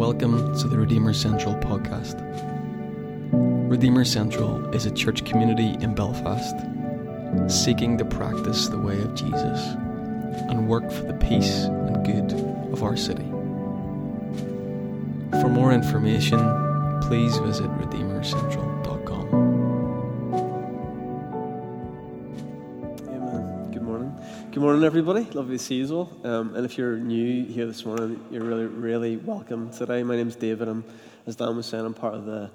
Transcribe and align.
Welcome 0.00 0.56
to 0.60 0.66
the 0.66 0.78
Redeemer 0.78 1.12
Central 1.12 1.54
podcast. 1.56 2.16
Redeemer 3.68 4.06
Central 4.06 4.74
is 4.74 4.86
a 4.86 4.90
church 4.90 5.26
community 5.26 5.76
in 5.84 5.94
Belfast 5.94 6.56
seeking 7.48 7.98
to 7.98 8.06
practice 8.06 8.68
the 8.68 8.78
way 8.78 8.98
of 9.02 9.14
Jesus 9.14 9.60
and 10.48 10.66
work 10.66 10.90
for 10.90 11.02
the 11.02 11.12
peace 11.12 11.64
and 11.64 12.02
good 12.06 12.32
of 12.72 12.82
our 12.82 12.96
city. 12.96 13.26
For 15.42 15.50
more 15.50 15.70
information, 15.70 16.38
please 17.02 17.36
visit 17.36 17.68
redeemercentral.com. 17.72 19.59
Good 24.60 24.66
morning, 24.66 24.84
everybody. 24.84 25.24
Lovely 25.32 25.56
to 25.56 25.64
see 25.64 25.76
you 25.76 25.90
all. 25.96 26.20
Um, 26.22 26.54
and 26.54 26.66
if 26.66 26.76
you're 26.76 26.98
new 26.98 27.46
here 27.46 27.64
this 27.64 27.86
morning, 27.86 28.22
you're 28.30 28.44
really, 28.44 28.66
really 28.66 29.16
welcome 29.16 29.70
today. 29.70 30.02
My 30.02 30.16
name's 30.16 30.36
David. 30.36 30.68
I'm, 30.68 30.84
as 31.26 31.34
Dan 31.34 31.56
was 31.56 31.64
saying, 31.64 31.82
I'm 31.82 31.94
part 31.94 32.12
of 32.12 32.26
the, 32.26 32.50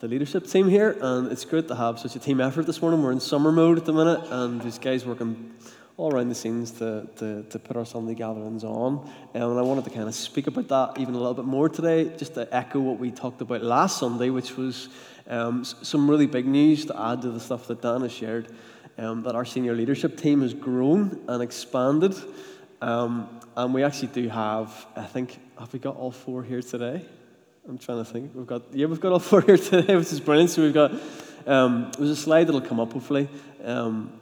the 0.00 0.06
leadership 0.06 0.46
team 0.46 0.68
here, 0.68 0.98
and 1.00 1.32
it's 1.32 1.46
great 1.46 1.66
to 1.68 1.74
have 1.74 1.98
such 1.98 2.14
a 2.14 2.18
team 2.18 2.42
effort 2.42 2.66
this 2.66 2.82
morning. 2.82 3.02
We're 3.02 3.12
in 3.12 3.20
summer 3.20 3.50
mode 3.52 3.78
at 3.78 3.86
the 3.86 3.94
minute, 3.94 4.20
and 4.28 4.60
these 4.60 4.78
guys 4.78 5.06
working 5.06 5.54
all 5.96 6.12
around 6.12 6.28
the 6.28 6.34
scenes 6.34 6.72
to, 6.72 7.08
to, 7.16 7.42
to 7.44 7.58
put 7.58 7.74
our 7.78 7.86
Sunday 7.86 8.12
gatherings 8.12 8.62
on. 8.62 8.98
Um, 8.98 9.10
and 9.32 9.58
I 9.58 9.62
wanted 9.62 9.84
to 9.84 9.90
kind 9.90 10.08
of 10.08 10.14
speak 10.14 10.48
about 10.48 10.68
that 10.68 11.00
even 11.00 11.14
a 11.14 11.18
little 11.18 11.32
bit 11.32 11.46
more 11.46 11.70
today, 11.70 12.14
just 12.18 12.34
to 12.34 12.54
echo 12.54 12.80
what 12.80 12.98
we 12.98 13.10
talked 13.10 13.40
about 13.40 13.62
last 13.62 13.98
Sunday, 13.98 14.28
which 14.28 14.58
was 14.58 14.90
um, 15.26 15.64
some 15.64 16.10
really 16.10 16.26
big 16.26 16.46
news 16.46 16.84
to 16.84 17.00
add 17.00 17.22
to 17.22 17.30
the 17.30 17.40
stuff 17.40 17.66
that 17.68 17.80
Dan 17.80 18.02
has 18.02 18.12
shared. 18.12 18.54
Um, 18.98 19.22
that 19.24 19.34
our 19.34 19.44
senior 19.44 19.74
leadership 19.74 20.16
team 20.16 20.40
has 20.40 20.54
grown 20.54 21.20
and 21.28 21.42
expanded. 21.42 22.14
Um, 22.80 23.28
and 23.56 23.74
we 23.74 23.82
actually 23.82 24.08
do 24.08 24.28
have, 24.28 24.86
I 24.96 25.04
think, 25.04 25.38
have 25.58 25.72
we 25.72 25.78
got 25.78 25.96
all 25.96 26.10
four 26.10 26.42
here 26.42 26.62
today? 26.62 27.04
I'm 27.68 27.78
trying 27.78 27.98
to 27.98 28.10
think. 28.10 28.32
We've 28.34 28.46
got, 28.46 28.62
yeah, 28.72 28.86
we've 28.86 29.00
got 29.00 29.12
all 29.12 29.18
four 29.30 29.42
here 29.42 29.58
today, 29.58 29.96
which 29.96 30.12
is 30.12 30.20
brilliant. 30.20 30.50
So 30.50 30.62
we've 30.62 30.72
got, 30.72 30.92
um, 31.46 31.90
there's 31.98 32.10
a 32.10 32.16
slide 32.16 32.46
that'll 32.46 32.60
come 32.60 32.80
up 32.80 32.92
hopefully. 32.92 33.28
Um, 33.64 34.18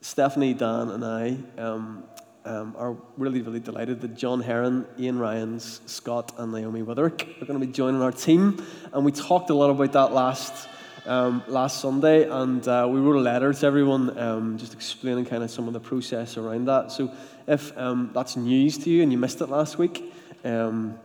Stephanie, 0.00 0.54
Dan, 0.54 0.88
and 0.88 1.04
I 1.04 1.36
um, 1.58 2.04
um, 2.44 2.74
are 2.78 2.96
really, 3.16 3.42
really 3.42 3.60
delighted 3.60 4.00
that 4.00 4.16
John 4.16 4.40
Heron, 4.40 4.86
Ian 4.98 5.18
Ryans, 5.18 5.82
Scott, 5.86 6.32
and 6.38 6.52
Naomi 6.52 6.82
Witherick 6.82 7.42
are 7.42 7.44
going 7.44 7.60
to 7.60 7.66
be 7.66 7.72
joining 7.72 8.00
our 8.02 8.12
team. 8.12 8.64
And 8.92 9.04
we 9.04 9.12
talked 9.12 9.50
a 9.50 9.54
lot 9.54 9.70
about 9.70 9.92
that 9.92 10.12
last 10.12 10.68
um, 11.06 11.42
last 11.48 11.80
Sunday, 11.80 12.28
and 12.28 12.66
uh, 12.66 12.86
we 12.90 13.00
wrote 13.00 13.16
a 13.16 13.20
letter 13.20 13.52
to 13.52 13.66
everyone 13.66 14.18
um, 14.18 14.58
just 14.58 14.74
explaining 14.74 15.24
kind 15.24 15.42
of 15.42 15.50
some 15.50 15.66
of 15.66 15.72
the 15.72 15.80
process 15.80 16.36
around 16.36 16.66
that. 16.66 16.92
So 16.92 17.12
if 17.46 17.76
um, 17.76 18.10
that's 18.14 18.36
news 18.36 18.78
to 18.78 18.90
you 18.90 19.02
and 19.02 19.12
you 19.12 19.18
missed 19.18 19.40
it 19.40 19.46
last 19.46 19.78
week, 19.78 20.12
um, 20.44 20.98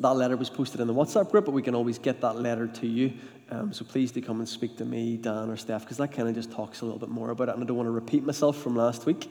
that 0.00 0.10
letter 0.10 0.36
was 0.36 0.50
posted 0.50 0.80
in 0.80 0.86
the 0.86 0.94
WhatsApp 0.94 1.30
group, 1.30 1.44
but 1.44 1.52
we 1.52 1.62
can 1.62 1.74
always 1.74 1.98
get 1.98 2.20
that 2.20 2.36
letter 2.36 2.66
to 2.66 2.86
you. 2.86 3.12
Um, 3.54 3.72
so 3.72 3.84
please 3.84 4.10
do 4.10 4.20
come 4.20 4.40
and 4.40 4.48
speak 4.48 4.76
to 4.78 4.84
me, 4.84 5.16
Dan, 5.16 5.48
or 5.48 5.56
Steph, 5.56 5.82
because 5.82 5.98
that 5.98 6.10
kind 6.10 6.28
of 6.28 6.34
just 6.34 6.50
talks 6.50 6.80
a 6.80 6.84
little 6.84 6.98
bit 6.98 7.08
more 7.08 7.30
about 7.30 7.48
it. 7.48 7.54
And 7.54 7.62
I 7.62 7.66
don't 7.66 7.76
want 7.76 7.86
to 7.86 7.92
repeat 7.92 8.24
myself 8.24 8.56
from 8.56 8.74
last 8.74 9.06
week, 9.06 9.30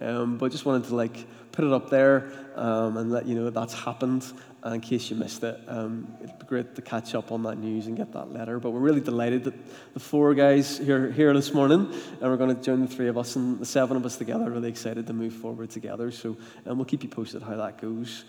um, 0.00 0.38
but 0.38 0.52
just 0.52 0.64
wanted 0.64 0.86
to 0.88 0.94
like 0.94 1.26
put 1.50 1.64
it 1.64 1.72
up 1.72 1.90
there 1.90 2.30
um, 2.54 2.96
and 2.96 3.10
let 3.10 3.26
you 3.26 3.34
know 3.34 3.44
that 3.44 3.54
that's 3.54 3.74
happened. 3.74 4.24
And 4.62 4.76
in 4.76 4.80
case 4.80 5.10
you 5.10 5.16
missed 5.16 5.42
it, 5.42 5.58
um, 5.66 6.06
it'd 6.22 6.38
be 6.38 6.46
great 6.46 6.74
to 6.76 6.82
catch 6.82 7.14
up 7.14 7.32
on 7.32 7.42
that 7.42 7.58
news 7.58 7.86
and 7.86 7.96
get 7.96 8.12
that 8.12 8.32
letter. 8.32 8.60
But 8.60 8.70
we're 8.70 8.80
really 8.80 9.00
delighted 9.00 9.44
that 9.44 9.54
the 9.92 10.00
four 10.00 10.34
guys 10.34 10.78
here 10.78 11.10
here 11.10 11.34
this 11.34 11.52
morning, 11.52 11.92
and 12.20 12.22
we're 12.22 12.36
going 12.36 12.54
to 12.54 12.62
join 12.62 12.80
the 12.80 12.86
three 12.86 13.08
of 13.08 13.18
us 13.18 13.34
and 13.34 13.58
the 13.58 13.66
seven 13.66 13.96
of 13.96 14.06
us 14.06 14.16
together. 14.16 14.48
Really 14.50 14.68
excited 14.70 15.06
to 15.08 15.12
move 15.12 15.32
forward 15.32 15.70
together. 15.70 16.12
So, 16.12 16.36
and 16.64 16.76
we'll 16.76 16.86
keep 16.86 17.02
you 17.02 17.08
posted 17.08 17.42
how 17.42 17.56
that 17.56 17.80
goes. 17.80 18.24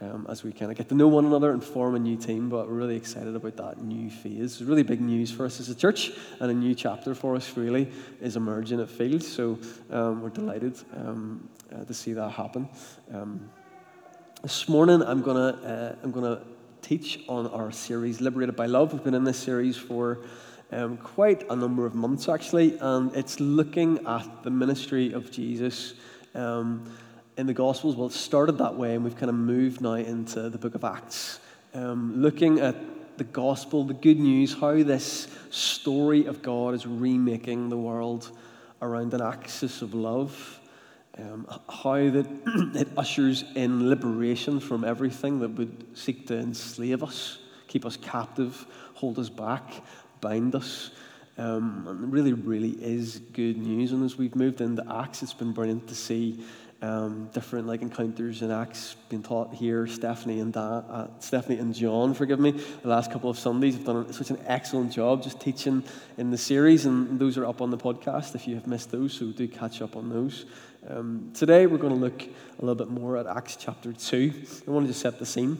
Um, 0.00 0.26
as 0.28 0.44
we 0.44 0.52
kind 0.52 0.70
of 0.70 0.76
get 0.76 0.88
to 0.90 0.94
know 0.94 1.08
one 1.08 1.24
another 1.24 1.50
and 1.50 1.62
form 1.62 1.96
a 1.96 1.98
new 1.98 2.16
team. 2.16 2.48
But 2.48 2.68
we're 2.68 2.74
really 2.74 2.94
excited 2.94 3.34
about 3.34 3.56
that 3.56 3.82
new 3.82 4.08
phase. 4.10 4.60
It's 4.60 4.60
really 4.60 4.84
big 4.84 5.00
news 5.00 5.32
for 5.32 5.44
us 5.44 5.58
as 5.58 5.70
a 5.70 5.74
church, 5.74 6.12
and 6.38 6.50
a 6.50 6.54
new 6.54 6.72
chapter 6.74 7.16
for 7.16 7.34
us 7.34 7.56
really 7.56 7.90
is 8.20 8.36
emerging 8.36 8.80
at 8.80 8.88
Field. 8.88 9.24
So 9.24 9.58
um, 9.90 10.22
we're 10.22 10.28
delighted 10.30 10.76
um, 10.94 11.48
uh, 11.74 11.84
to 11.84 11.92
see 11.92 12.12
that 12.12 12.30
happen. 12.30 12.68
Um, 13.12 13.50
this 14.42 14.68
morning, 14.68 15.02
I'm 15.02 15.20
gonna 15.20 15.96
uh, 15.98 16.04
I'm 16.04 16.12
gonna 16.12 16.42
teach 16.80 17.24
on 17.28 17.48
our 17.48 17.72
series 17.72 18.20
Liberated 18.20 18.54
by 18.54 18.66
Love. 18.66 18.92
We've 18.92 19.02
been 19.02 19.14
in 19.14 19.24
this 19.24 19.38
series 19.38 19.76
for. 19.76 20.20
Um, 20.70 20.98
quite 20.98 21.50
a 21.50 21.56
number 21.56 21.86
of 21.86 21.94
months 21.94 22.28
actually, 22.28 22.76
and 22.78 23.10
it's 23.16 23.40
looking 23.40 24.06
at 24.06 24.42
the 24.42 24.50
ministry 24.50 25.14
of 25.14 25.30
Jesus 25.30 25.94
um, 26.34 26.84
in 27.38 27.46
the 27.46 27.54
Gospels. 27.54 27.94
Well, 27.94 28.08
it 28.08 28.12
started 28.12 28.58
that 28.58 28.74
way, 28.74 28.96
and 28.96 29.04
we've 29.04 29.16
kind 29.16 29.30
of 29.30 29.36
moved 29.36 29.80
now 29.80 29.94
into 29.94 30.50
the 30.50 30.58
book 30.58 30.74
of 30.74 30.82
Acts, 30.82 31.38
um, 31.72 32.20
looking 32.20 32.58
at 32.58 32.76
the 33.16 33.24
gospel, 33.24 33.84
the 33.84 33.94
good 33.94 34.18
news, 34.18 34.54
how 34.54 34.82
this 34.82 35.28
story 35.50 36.26
of 36.26 36.42
God 36.42 36.74
is 36.74 36.86
remaking 36.86 37.68
the 37.68 37.76
world 37.76 38.30
around 38.82 39.14
an 39.14 39.22
axis 39.22 39.82
of 39.82 39.94
love, 39.94 40.60
um, 41.16 41.46
how 41.68 42.10
that 42.10 42.26
it 42.74 42.88
ushers 42.96 43.44
in 43.54 43.88
liberation 43.88 44.58
from 44.58 44.84
everything 44.84 45.38
that 45.38 45.50
would 45.50 45.96
seek 45.96 46.26
to 46.26 46.38
enslave 46.38 47.04
us, 47.04 47.38
keep 47.68 47.86
us 47.86 47.96
captive, 47.96 48.66
hold 48.94 49.18
us 49.18 49.28
back, 49.28 49.62
bind 50.20 50.56
us. 50.56 50.90
Um, 51.36 51.84
and 51.86 52.04
it 52.04 52.06
really, 52.08 52.32
really 52.32 52.70
is 52.70 53.20
good 53.32 53.58
news. 53.58 53.92
And 53.92 54.04
as 54.04 54.18
we've 54.18 54.34
moved 54.34 54.60
into 54.60 54.84
Acts, 54.92 55.22
it's 55.22 55.32
been 55.32 55.52
brilliant 55.52 55.86
to 55.86 55.94
see 55.94 56.44
um, 56.80 57.28
different 57.32 57.66
like 57.66 57.82
encounters 57.82 58.42
and 58.42 58.52
acts 58.52 58.94
being 59.08 59.22
taught 59.22 59.52
here. 59.52 59.86
Stephanie 59.86 60.40
and 60.40 60.52
da, 60.52 60.78
uh, 60.78 61.06
Stephanie 61.18 61.58
and 61.58 61.74
John, 61.74 62.14
forgive 62.14 62.38
me, 62.38 62.52
the 62.52 62.88
last 62.88 63.10
couple 63.10 63.28
of 63.28 63.38
Sundays 63.38 63.74
have 63.74 63.84
done 63.84 64.12
such 64.12 64.30
an 64.30 64.38
excellent 64.46 64.92
job 64.92 65.22
just 65.22 65.40
teaching 65.40 65.82
in 66.16 66.30
the 66.30 66.38
series, 66.38 66.86
and 66.86 67.18
those 67.18 67.36
are 67.36 67.46
up 67.46 67.60
on 67.60 67.70
the 67.70 67.78
podcast 67.78 68.34
if 68.34 68.46
you 68.46 68.54
have 68.54 68.66
missed 68.66 68.90
those. 68.90 69.12
So 69.12 69.26
do 69.26 69.48
catch 69.48 69.82
up 69.82 69.96
on 69.96 70.08
those. 70.08 70.46
Um, 70.88 71.32
today 71.34 71.66
we're 71.66 71.78
going 71.78 71.94
to 71.94 71.98
look 71.98 72.22
a 72.22 72.60
little 72.60 72.76
bit 72.76 72.88
more 72.88 73.16
at 73.16 73.26
Acts 73.26 73.56
chapter 73.56 73.92
two. 73.92 74.32
I 74.66 74.70
wanted 74.70 74.86
to 74.86 74.94
set 74.94 75.18
the 75.18 75.26
scene. 75.26 75.58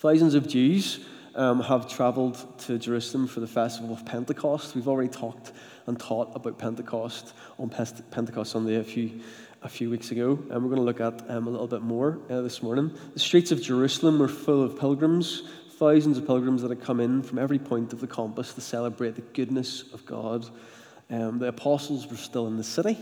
Thousands 0.00 0.34
of 0.34 0.48
Jews 0.48 1.00
um, 1.38 1.60
have 1.60 1.88
travelled 1.88 2.58
to 2.58 2.78
Jerusalem 2.78 3.26
for 3.28 3.40
the 3.40 3.46
festival 3.46 3.92
of 3.94 4.04
Pentecost. 4.04 4.74
We've 4.74 4.88
already 4.88 5.08
talked 5.08 5.52
and 5.86 5.98
taught 5.98 6.34
about 6.34 6.58
Pentecost 6.58 7.32
on 7.58 7.70
Pentecost 7.70 8.52
Sunday 8.52 8.76
a 8.76 8.84
few 8.84 9.20
a 9.62 9.68
few 9.68 9.90
weeks 9.90 10.12
ago, 10.12 10.38
and 10.50 10.62
we're 10.62 10.70
going 10.70 10.76
to 10.76 10.82
look 10.82 11.00
at 11.00 11.28
um, 11.28 11.48
a 11.48 11.50
little 11.50 11.66
bit 11.66 11.82
more 11.82 12.20
uh, 12.30 12.40
this 12.42 12.62
morning. 12.62 12.96
The 13.14 13.18
streets 13.18 13.50
of 13.50 13.60
Jerusalem 13.60 14.18
were 14.18 14.28
full 14.28 14.62
of 14.62 14.78
pilgrims, 14.78 15.42
thousands 15.72 16.16
of 16.16 16.26
pilgrims 16.26 16.62
that 16.62 16.70
had 16.70 16.80
come 16.80 17.00
in 17.00 17.22
from 17.22 17.38
every 17.38 17.58
point 17.58 17.92
of 17.92 18.00
the 18.00 18.06
compass 18.06 18.54
to 18.54 18.60
celebrate 18.60 19.16
the 19.16 19.22
goodness 19.22 19.92
of 19.92 20.06
God. 20.06 20.48
Um, 21.10 21.40
the 21.40 21.46
apostles 21.46 22.06
were 22.06 22.16
still 22.16 22.46
in 22.46 22.56
the 22.56 22.64
city. 22.64 22.96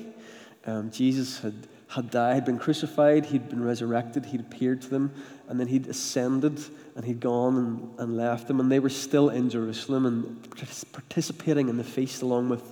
Um, 0.64 0.90
Jesus 0.90 1.40
had, 1.40 1.66
had 1.88 2.10
died, 2.10 2.44
been 2.44 2.58
crucified, 2.58 3.26
he'd 3.26 3.48
been 3.48 3.62
resurrected, 3.62 4.26
he'd 4.26 4.40
appeared 4.40 4.82
to 4.82 4.88
them, 4.88 5.12
and 5.48 5.60
then 5.60 5.68
he'd 5.68 5.86
ascended 5.86 6.60
and 6.96 7.04
he'd 7.04 7.20
gone 7.20 7.56
and, 7.56 8.00
and 8.00 8.16
left 8.16 8.48
them, 8.48 8.58
and 8.58 8.72
they 8.72 8.80
were 8.80 8.90
still 8.90 9.28
in 9.28 9.48
Jerusalem 9.50 10.06
and 10.06 10.92
participating 10.92 11.68
in 11.68 11.76
the 11.76 11.84
feast 11.84 12.22
along 12.22 12.48
with 12.48 12.62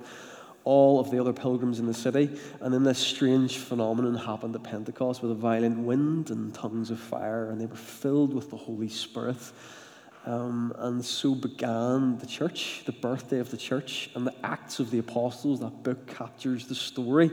all 0.64 0.98
of 0.98 1.10
the 1.10 1.20
other 1.20 1.32
pilgrims 1.32 1.78
in 1.78 1.86
the 1.86 1.94
city. 1.94 2.30
And 2.60 2.72
then 2.72 2.82
this 2.84 2.98
strange 2.98 3.58
phenomenon 3.58 4.14
happened 4.14 4.54
at 4.54 4.62
Pentecost 4.62 5.22
with 5.22 5.30
a 5.30 5.34
violent 5.34 5.78
wind 5.78 6.30
and 6.30 6.54
tongues 6.54 6.90
of 6.90 6.98
fire, 6.98 7.50
and 7.50 7.60
they 7.60 7.66
were 7.66 7.76
filled 7.76 8.34
with 8.34 8.50
the 8.50 8.56
Holy 8.56 8.88
Spirit. 8.88 9.36
Um, 10.26 10.72
and 10.78 11.04
so 11.04 11.34
began 11.34 12.16
the 12.16 12.26
church, 12.26 12.82
the 12.86 12.92
birthday 12.92 13.40
of 13.40 13.50
the 13.50 13.58
church, 13.58 14.08
and 14.14 14.26
the 14.26 14.34
Acts 14.42 14.80
of 14.80 14.90
the 14.90 14.98
Apostles. 14.98 15.60
That 15.60 15.82
book 15.82 16.06
captures 16.06 16.66
the 16.66 16.74
story. 16.74 17.30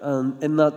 And 0.00 0.42
in 0.42 0.56
that 0.56 0.74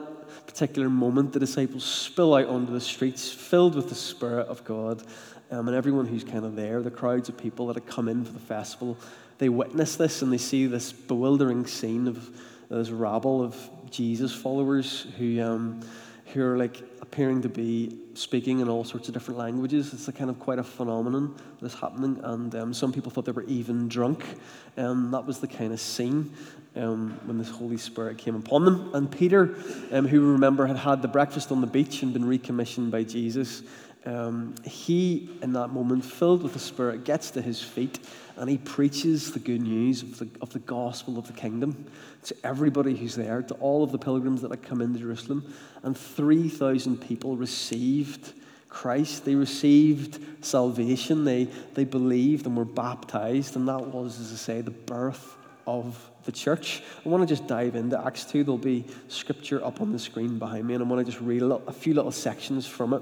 particular 0.54 0.88
moment, 0.88 1.34
the 1.34 1.40
disciples 1.40 1.84
spill 1.84 2.36
out 2.36 2.46
onto 2.46 2.72
the 2.72 2.80
streets, 2.80 3.32
filled 3.32 3.74
with 3.74 3.90
the 3.90 3.96
Spirit 3.96 4.46
of 4.48 4.64
God. 4.64 5.02
Um, 5.50 5.68
and 5.68 5.76
everyone 5.76 6.06
who's 6.06 6.24
kind 6.24 6.46
of 6.46 6.56
there, 6.56 6.84
the 6.84 6.92
crowds 6.92 7.28
of 7.28 7.36
people 7.36 7.66
that 7.68 7.76
have 7.76 7.88
come 7.88 8.08
in 8.08 8.24
for 8.24 8.34
the 8.34 8.40
festival, 8.40 8.96
they 9.40 9.50
witness 9.50 9.96
this 9.96 10.22
and 10.22 10.32
they 10.32 10.38
see 10.38 10.68
this 10.68 10.94
bewildering 10.94 11.66
scene 11.66 12.08
of 12.08 12.30
this 12.70 12.92
rabble 12.92 13.42
of 13.42 13.58
Jesus 13.90 14.32
followers 14.32 15.08
who, 15.18 15.42
um, 15.42 15.82
who 16.34 16.44
are 16.44 16.58
like 16.58 16.82
appearing 17.02 17.42
to 17.44 17.50
be 17.50 17.98
speaking 18.16 18.60
in 18.60 18.70
all 18.70 18.84
sorts 18.84 19.08
of 19.08 19.14
different 19.14 19.38
languages. 19.38 19.94
It's 19.94 20.08
a 20.08 20.12
kind 20.12 20.30
of 20.30 20.40
quite 20.40 20.60
a 20.60 20.64
phenomenon 20.64 21.36
that's 21.62 21.76
happening, 21.76 22.20
and 22.24 22.54
um, 22.56 22.74
some 22.74 22.92
people 22.92 23.12
thought 23.12 23.26
they 23.26 23.32
were 23.32 23.44
even 23.44 23.88
drunk. 23.88 24.26
And 24.76 24.88
um, 24.88 25.12
that 25.12 25.26
was 25.26 25.40
the 25.40 25.48
kind 25.48 25.72
of 25.72 25.80
scene 25.80 26.32
um, 26.76 27.20
when 27.26 27.38
the 27.38 27.44
Holy 27.44 27.78
Spirit 27.78 28.18
came 28.18 28.36
upon 28.36 28.66
them. 28.66 28.92
And 28.94 29.12
Peter, 29.12 29.56
um, 29.92 30.08
who 30.08 30.32
remember 30.32 30.66
had 30.66 30.78
had 30.78 31.02
the 31.02 31.08
breakfast 31.08 31.52
on 31.52 31.62
the 31.62 31.68
beach 31.68 32.02
and 32.02 32.14
been 32.14 32.26
recommissioned 32.26 32.92
by 32.92 33.04
Jesus, 33.04 33.62
um, 34.06 34.56
he, 34.64 35.30
in 35.42 35.54
that 35.54 35.70
moment, 35.70 36.04
filled 36.04 36.44
with 36.44 36.54
the 36.54 36.60
Spirit, 36.60 37.06
gets 37.06 37.32
to 37.32 37.42
his 37.42 37.62
feet 37.62 38.00
and 38.36 38.50
he 38.50 38.58
preaches 38.58 39.32
the 39.32 39.40
good 39.40 39.62
news 39.62 40.02
of 40.02 40.20
the, 40.20 40.28
of 40.42 40.52
the 40.52 40.60
gospel 40.60 41.18
of 41.18 41.28
the 41.28 41.34
kingdom 41.34 41.86
to 42.24 42.36
everybody 42.44 42.96
who's 42.96 43.16
there, 43.16 43.42
to 43.44 43.54
all 43.56 43.84
of 43.84 43.92
the 43.92 43.98
pilgrims 43.98 44.42
that 44.42 44.52
had 44.52 44.64
come 44.64 44.82
into 44.82 45.00
Jerusalem. 45.00 45.54
And 45.84 45.96
3,000 45.96 46.98
people 46.98 47.38
received 47.38 48.34
Christ. 48.70 49.26
They 49.26 49.36
received 49.36 50.20
salvation. 50.44 51.26
They, 51.26 51.46
they 51.76 51.84
believed 51.84 52.48
and 52.48 52.58
were 52.58 52.66
baptized. 52.66 53.56
And 53.56 53.68
that 53.68 53.86
was, 53.86 54.20
as 54.20 54.32
I 54.32 54.36
say, 54.36 54.62
the 54.62 54.72
birth 54.72 55.38
of 55.68 56.10
the 56.26 56.32
church. 56.32 56.82
I 57.06 57.10
want 57.10 57.22
to 57.22 57.28
just 57.28 57.48
dive 57.48 57.76
into 57.76 58.04
Acts 58.04 58.26
2. 58.26 58.44
There'll 58.44 58.58
be 58.58 58.86
scripture 59.10 59.64
up 59.64 59.80
on 59.80 59.92
the 59.92 60.00
screen 60.00 60.40
behind 60.40 60.66
me, 60.66 60.74
and 60.74 60.84
I 60.84 60.88
want 60.88 61.06
to 61.06 61.12
just 61.12 61.24
read 61.24 61.42
a, 61.42 61.46
little, 61.46 61.68
a 61.68 61.74
few 61.74 61.94
little 61.94 62.12
sections 62.12 62.66
from 62.66 62.94
it, 62.94 63.02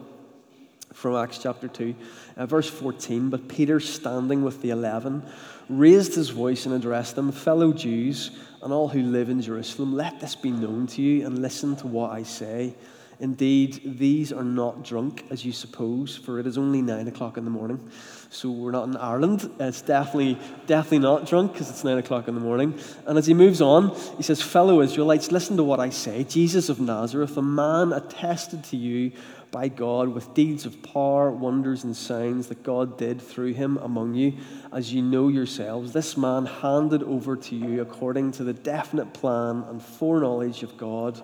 from 0.94 1.16
Acts 1.16 1.38
chapter 1.38 1.68
2. 1.68 1.96
Uh, 2.38 2.46
verse 2.46 2.70
14 2.70 3.30
But 3.30 3.48
Peter, 3.48 3.80
standing 3.80 4.44
with 4.44 4.62
the 4.62 4.70
eleven, 4.70 5.24
raised 5.70 6.16
his 6.16 6.30
voice 6.30 6.66
and 6.66 6.76
addressed 6.76 7.16
them, 7.16 7.32
Fellow 7.32 7.74
Jews, 7.74 8.32
and 8.62 8.74
all 8.74 8.88
who 8.88 9.02
live 9.02 9.30
in 9.30 9.42
Jerusalem, 9.42 9.94
let 9.94 10.20
this 10.20 10.36
be 10.36 10.52
known 10.52 10.88
to 10.88 11.02
you, 11.02 11.26
and 11.26 11.42
listen 11.42 11.76
to 11.78 11.88
what 11.88 12.12
I 12.12 12.24
say. 12.24 12.76
Indeed, 13.22 14.00
these 14.00 14.34
are 14.34 14.44
not 14.44 14.84
drunk, 14.84 15.26
as 15.30 15.46
you 15.46 15.52
suppose, 15.52 16.18
for 16.18 16.40
it 16.40 16.48
is 16.48 16.58
only 16.58 16.82
nine 16.82 17.08
o'clock 17.08 17.38
in 17.38 17.46
the 17.46 17.52
morning. 17.52 17.88
So 18.32 18.50
we're 18.50 18.72
not 18.72 18.88
in 18.88 18.98
Ireland. 18.98 19.48
It's 19.60 19.84
definitely, 19.84 20.40
definitely 20.66 21.00
not 21.00 21.28
drunk 21.28 21.54
because 21.54 21.70
it's 21.70 21.84
nine 21.84 22.00
o'clock 22.00 22.28
in 22.28 22.34
the 22.34 22.42
morning. 22.42 22.80
And 23.06 23.20
as 23.20 23.28
he 23.28 23.36
moves 23.36 23.62
on, 23.62 23.96
he 24.18 24.24
says, 24.24 24.42
Fellow 24.42 24.82
Israelites, 24.82 25.32
listen 25.32 25.56
to 25.58 25.64
what 25.64 25.80
I 25.80 25.92
say. 25.92 26.24
Jesus 26.24 26.68
of 26.68 26.80
Nazareth, 26.80 27.38
a 27.38 27.44
man 27.44 27.94
attested 27.94 28.64
to 28.66 28.78
you 28.78 29.12
by 29.52 29.68
God 29.68 30.10
with 30.10 30.34
deeds 30.34 30.66
of 30.66 30.82
power, 30.82 31.30
wonders, 31.30 31.84
and 31.84 31.96
signs 31.96 32.48
that 32.48 32.64
God 32.64 32.98
did 32.98 33.22
through 33.22 33.54
him 33.54 33.78
among 33.78 34.16
you, 34.16 34.34
as 34.74 34.92
you 34.92 35.04
know 35.04 35.28
yourselves. 35.28 35.94
This 35.94 36.18
man 36.18 36.48
handed 36.48 37.04
over 37.04 37.36
to 37.36 37.56
you 37.56 37.82
according 37.82 38.32
to 38.34 38.44
the 38.44 38.54
definite 38.54 39.14
plan 39.14 39.64
and 39.68 39.80
foreknowledge 39.80 40.64
of 40.64 40.76
God 40.76 41.24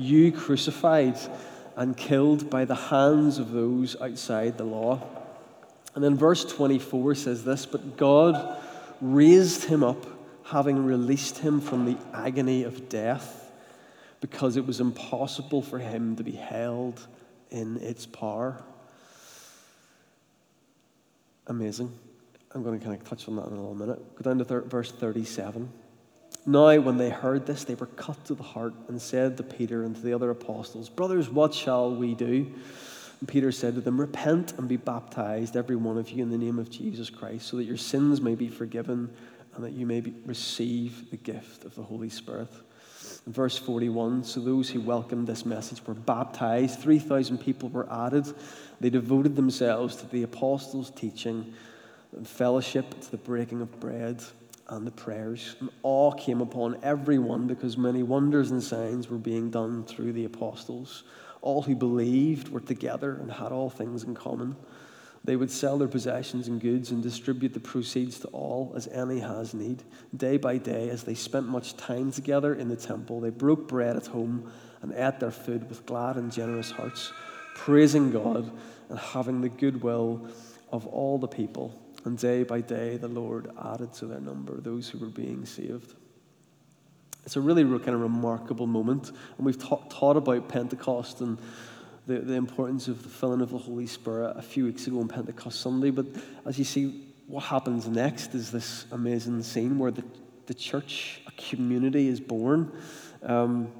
you 0.00 0.32
crucified 0.32 1.18
and 1.76 1.96
killed 1.96 2.50
by 2.50 2.64
the 2.64 2.74
hands 2.74 3.38
of 3.38 3.52
those 3.52 4.00
outside 4.00 4.58
the 4.58 4.64
law. 4.64 5.00
And 5.94 6.02
then 6.02 6.16
verse 6.16 6.44
24 6.44 7.14
says 7.14 7.44
this 7.44 7.66
But 7.66 7.96
God 7.96 8.56
raised 9.00 9.64
him 9.64 9.82
up, 9.82 10.06
having 10.44 10.84
released 10.84 11.38
him 11.38 11.60
from 11.60 11.84
the 11.84 11.96
agony 12.12 12.64
of 12.64 12.88
death, 12.88 13.50
because 14.20 14.56
it 14.56 14.66
was 14.66 14.80
impossible 14.80 15.62
for 15.62 15.78
him 15.78 16.16
to 16.16 16.24
be 16.24 16.32
held 16.32 17.06
in 17.50 17.78
its 17.78 18.06
power. 18.06 18.62
Amazing. 21.46 21.92
I'm 22.52 22.62
going 22.62 22.78
to 22.78 22.84
kind 22.84 23.00
of 23.00 23.08
touch 23.08 23.28
on 23.28 23.36
that 23.36 23.46
in 23.46 23.52
a 23.52 23.56
little 23.56 23.74
minute. 23.74 24.16
Go 24.16 24.22
down 24.22 24.38
to 24.38 24.44
thir- 24.44 24.62
verse 24.62 24.90
37. 24.90 25.70
Now, 26.46 26.78
when 26.80 26.96
they 26.96 27.10
heard 27.10 27.46
this, 27.46 27.64
they 27.64 27.74
were 27.74 27.86
cut 27.86 28.24
to 28.26 28.34
the 28.34 28.42
heart 28.42 28.72
and 28.88 29.00
said 29.00 29.36
to 29.36 29.42
Peter 29.42 29.84
and 29.84 29.94
to 29.94 30.00
the 30.00 30.14
other 30.14 30.30
apostles, 30.30 30.88
Brothers, 30.88 31.28
what 31.28 31.52
shall 31.52 31.94
we 31.94 32.14
do? 32.14 32.50
And 33.20 33.28
Peter 33.28 33.52
said 33.52 33.74
to 33.74 33.82
them, 33.82 34.00
Repent 34.00 34.54
and 34.56 34.66
be 34.66 34.78
baptized, 34.78 35.54
every 35.54 35.76
one 35.76 35.98
of 35.98 36.10
you, 36.10 36.22
in 36.22 36.30
the 36.30 36.38
name 36.38 36.58
of 36.58 36.70
Jesus 36.70 37.10
Christ, 37.10 37.46
so 37.46 37.58
that 37.58 37.64
your 37.64 37.76
sins 37.76 38.22
may 38.22 38.34
be 38.34 38.48
forgiven 38.48 39.10
and 39.54 39.64
that 39.64 39.72
you 39.72 39.84
may 39.84 40.00
be, 40.00 40.14
receive 40.24 41.10
the 41.10 41.18
gift 41.18 41.64
of 41.64 41.74
the 41.74 41.82
Holy 41.82 42.08
Spirit. 42.08 42.48
In 43.26 43.32
verse 43.32 43.58
41, 43.58 44.24
so 44.24 44.40
those 44.40 44.70
who 44.70 44.80
welcomed 44.80 45.26
this 45.26 45.44
message 45.44 45.86
were 45.86 45.94
baptized. 45.94 46.80
3,000 46.80 47.36
people 47.38 47.68
were 47.68 47.90
added. 47.92 48.26
They 48.80 48.88
devoted 48.88 49.36
themselves 49.36 49.96
to 49.96 50.06
the 50.06 50.22
apostles' 50.22 50.90
teaching 50.90 51.52
and 52.16 52.26
fellowship, 52.26 52.98
to 53.02 53.10
the 53.10 53.18
breaking 53.18 53.60
of 53.60 53.78
bread 53.78 54.22
and 54.70 54.86
the 54.86 54.90
prayers. 54.92 55.56
And 55.60 55.68
awe 55.82 56.12
came 56.12 56.40
upon 56.40 56.78
everyone 56.82 57.46
because 57.46 57.76
many 57.76 58.02
wonders 58.02 58.50
and 58.50 58.62
signs 58.62 59.10
were 59.10 59.18
being 59.18 59.50
done 59.50 59.84
through 59.84 60.12
the 60.12 60.24
apostles. 60.24 61.04
All 61.42 61.62
who 61.62 61.74
believed 61.74 62.48
were 62.48 62.60
together 62.60 63.14
and 63.14 63.30
had 63.30 63.52
all 63.52 63.68
things 63.68 64.04
in 64.04 64.14
common. 64.14 64.56
They 65.22 65.36
would 65.36 65.50
sell 65.50 65.76
their 65.76 65.88
possessions 65.88 66.48
and 66.48 66.60
goods 66.60 66.90
and 66.90 67.02
distribute 67.02 67.52
the 67.52 67.60
proceeds 67.60 68.18
to 68.20 68.28
all 68.28 68.72
as 68.74 68.86
any 68.88 69.20
has 69.20 69.52
need. 69.52 69.82
Day 70.16 70.38
by 70.38 70.56
day, 70.56 70.88
as 70.88 71.02
they 71.02 71.14
spent 71.14 71.46
much 71.46 71.76
time 71.76 72.10
together 72.10 72.54
in 72.54 72.68
the 72.68 72.76
temple, 72.76 73.20
they 73.20 73.30
broke 73.30 73.68
bread 73.68 73.96
at 73.96 74.06
home 74.06 74.50
and 74.80 74.92
ate 74.94 75.20
their 75.20 75.30
food 75.30 75.68
with 75.68 75.84
glad 75.84 76.16
and 76.16 76.32
generous 76.32 76.70
hearts, 76.70 77.12
praising 77.54 78.10
God 78.10 78.50
and 78.88 78.98
having 78.98 79.42
the 79.42 79.50
goodwill 79.50 80.26
of 80.72 80.86
all 80.86 81.18
the 81.18 81.28
people. 81.28 81.79
And 82.04 82.16
day 82.16 82.42
by 82.42 82.60
day, 82.60 82.96
the 82.96 83.08
Lord 83.08 83.50
added 83.62 83.92
to 83.94 84.06
their 84.06 84.20
number 84.20 84.60
those 84.60 84.88
who 84.88 84.98
were 84.98 85.06
being 85.06 85.44
saved. 85.44 85.94
It's 87.24 87.36
a 87.36 87.40
really 87.40 87.62
kind 87.62 87.90
of 87.90 88.00
remarkable 88.00 88.66
moment. 88.66 89.08
And 89.36 89.46
we've 89.46 89.58
ta- 89.58 89.84
taught 89.90 90.16
about 90.16 90.48
Pentecost 90.48 91.20
and 91.20 91.38
the, 92.06 92.18
the 92.20 92.34
importance 92.34 92.88
of 92.88 93.02
the 93.02 93.08
filling 93.08 93.40
of 93.40 93.50
the 93.50 93.58
Holy 93.58 93.86
Spirit 93.86 94.36
a 94.36 94.42
few 94.42 94.64
weeks 94.64 94.86
ago 94.86 95.00
on 95.00 95.08
Pentecost 95.08 95.60
Sunday. 95.60 95.90
But 95.90 96.06
as 96.46 96.58
you 96.58 96.64
see, 96.64 97.04
what 97.26 97.44
happens 97.44 97.86
next 97.86 98.34
is 98.34 98.50
this 98.50 98.86
amazing 98.90 99.42
scene 99.42 99.78
where 99.78 99.90
the, 99.90 100.04
the 100.46 100.54
church, 100.54 101.20
a 101.26 101.30
community, 101.32 102.08
is 102.08 102.18
born. 102.18 102.72
Um, 103.22 103.70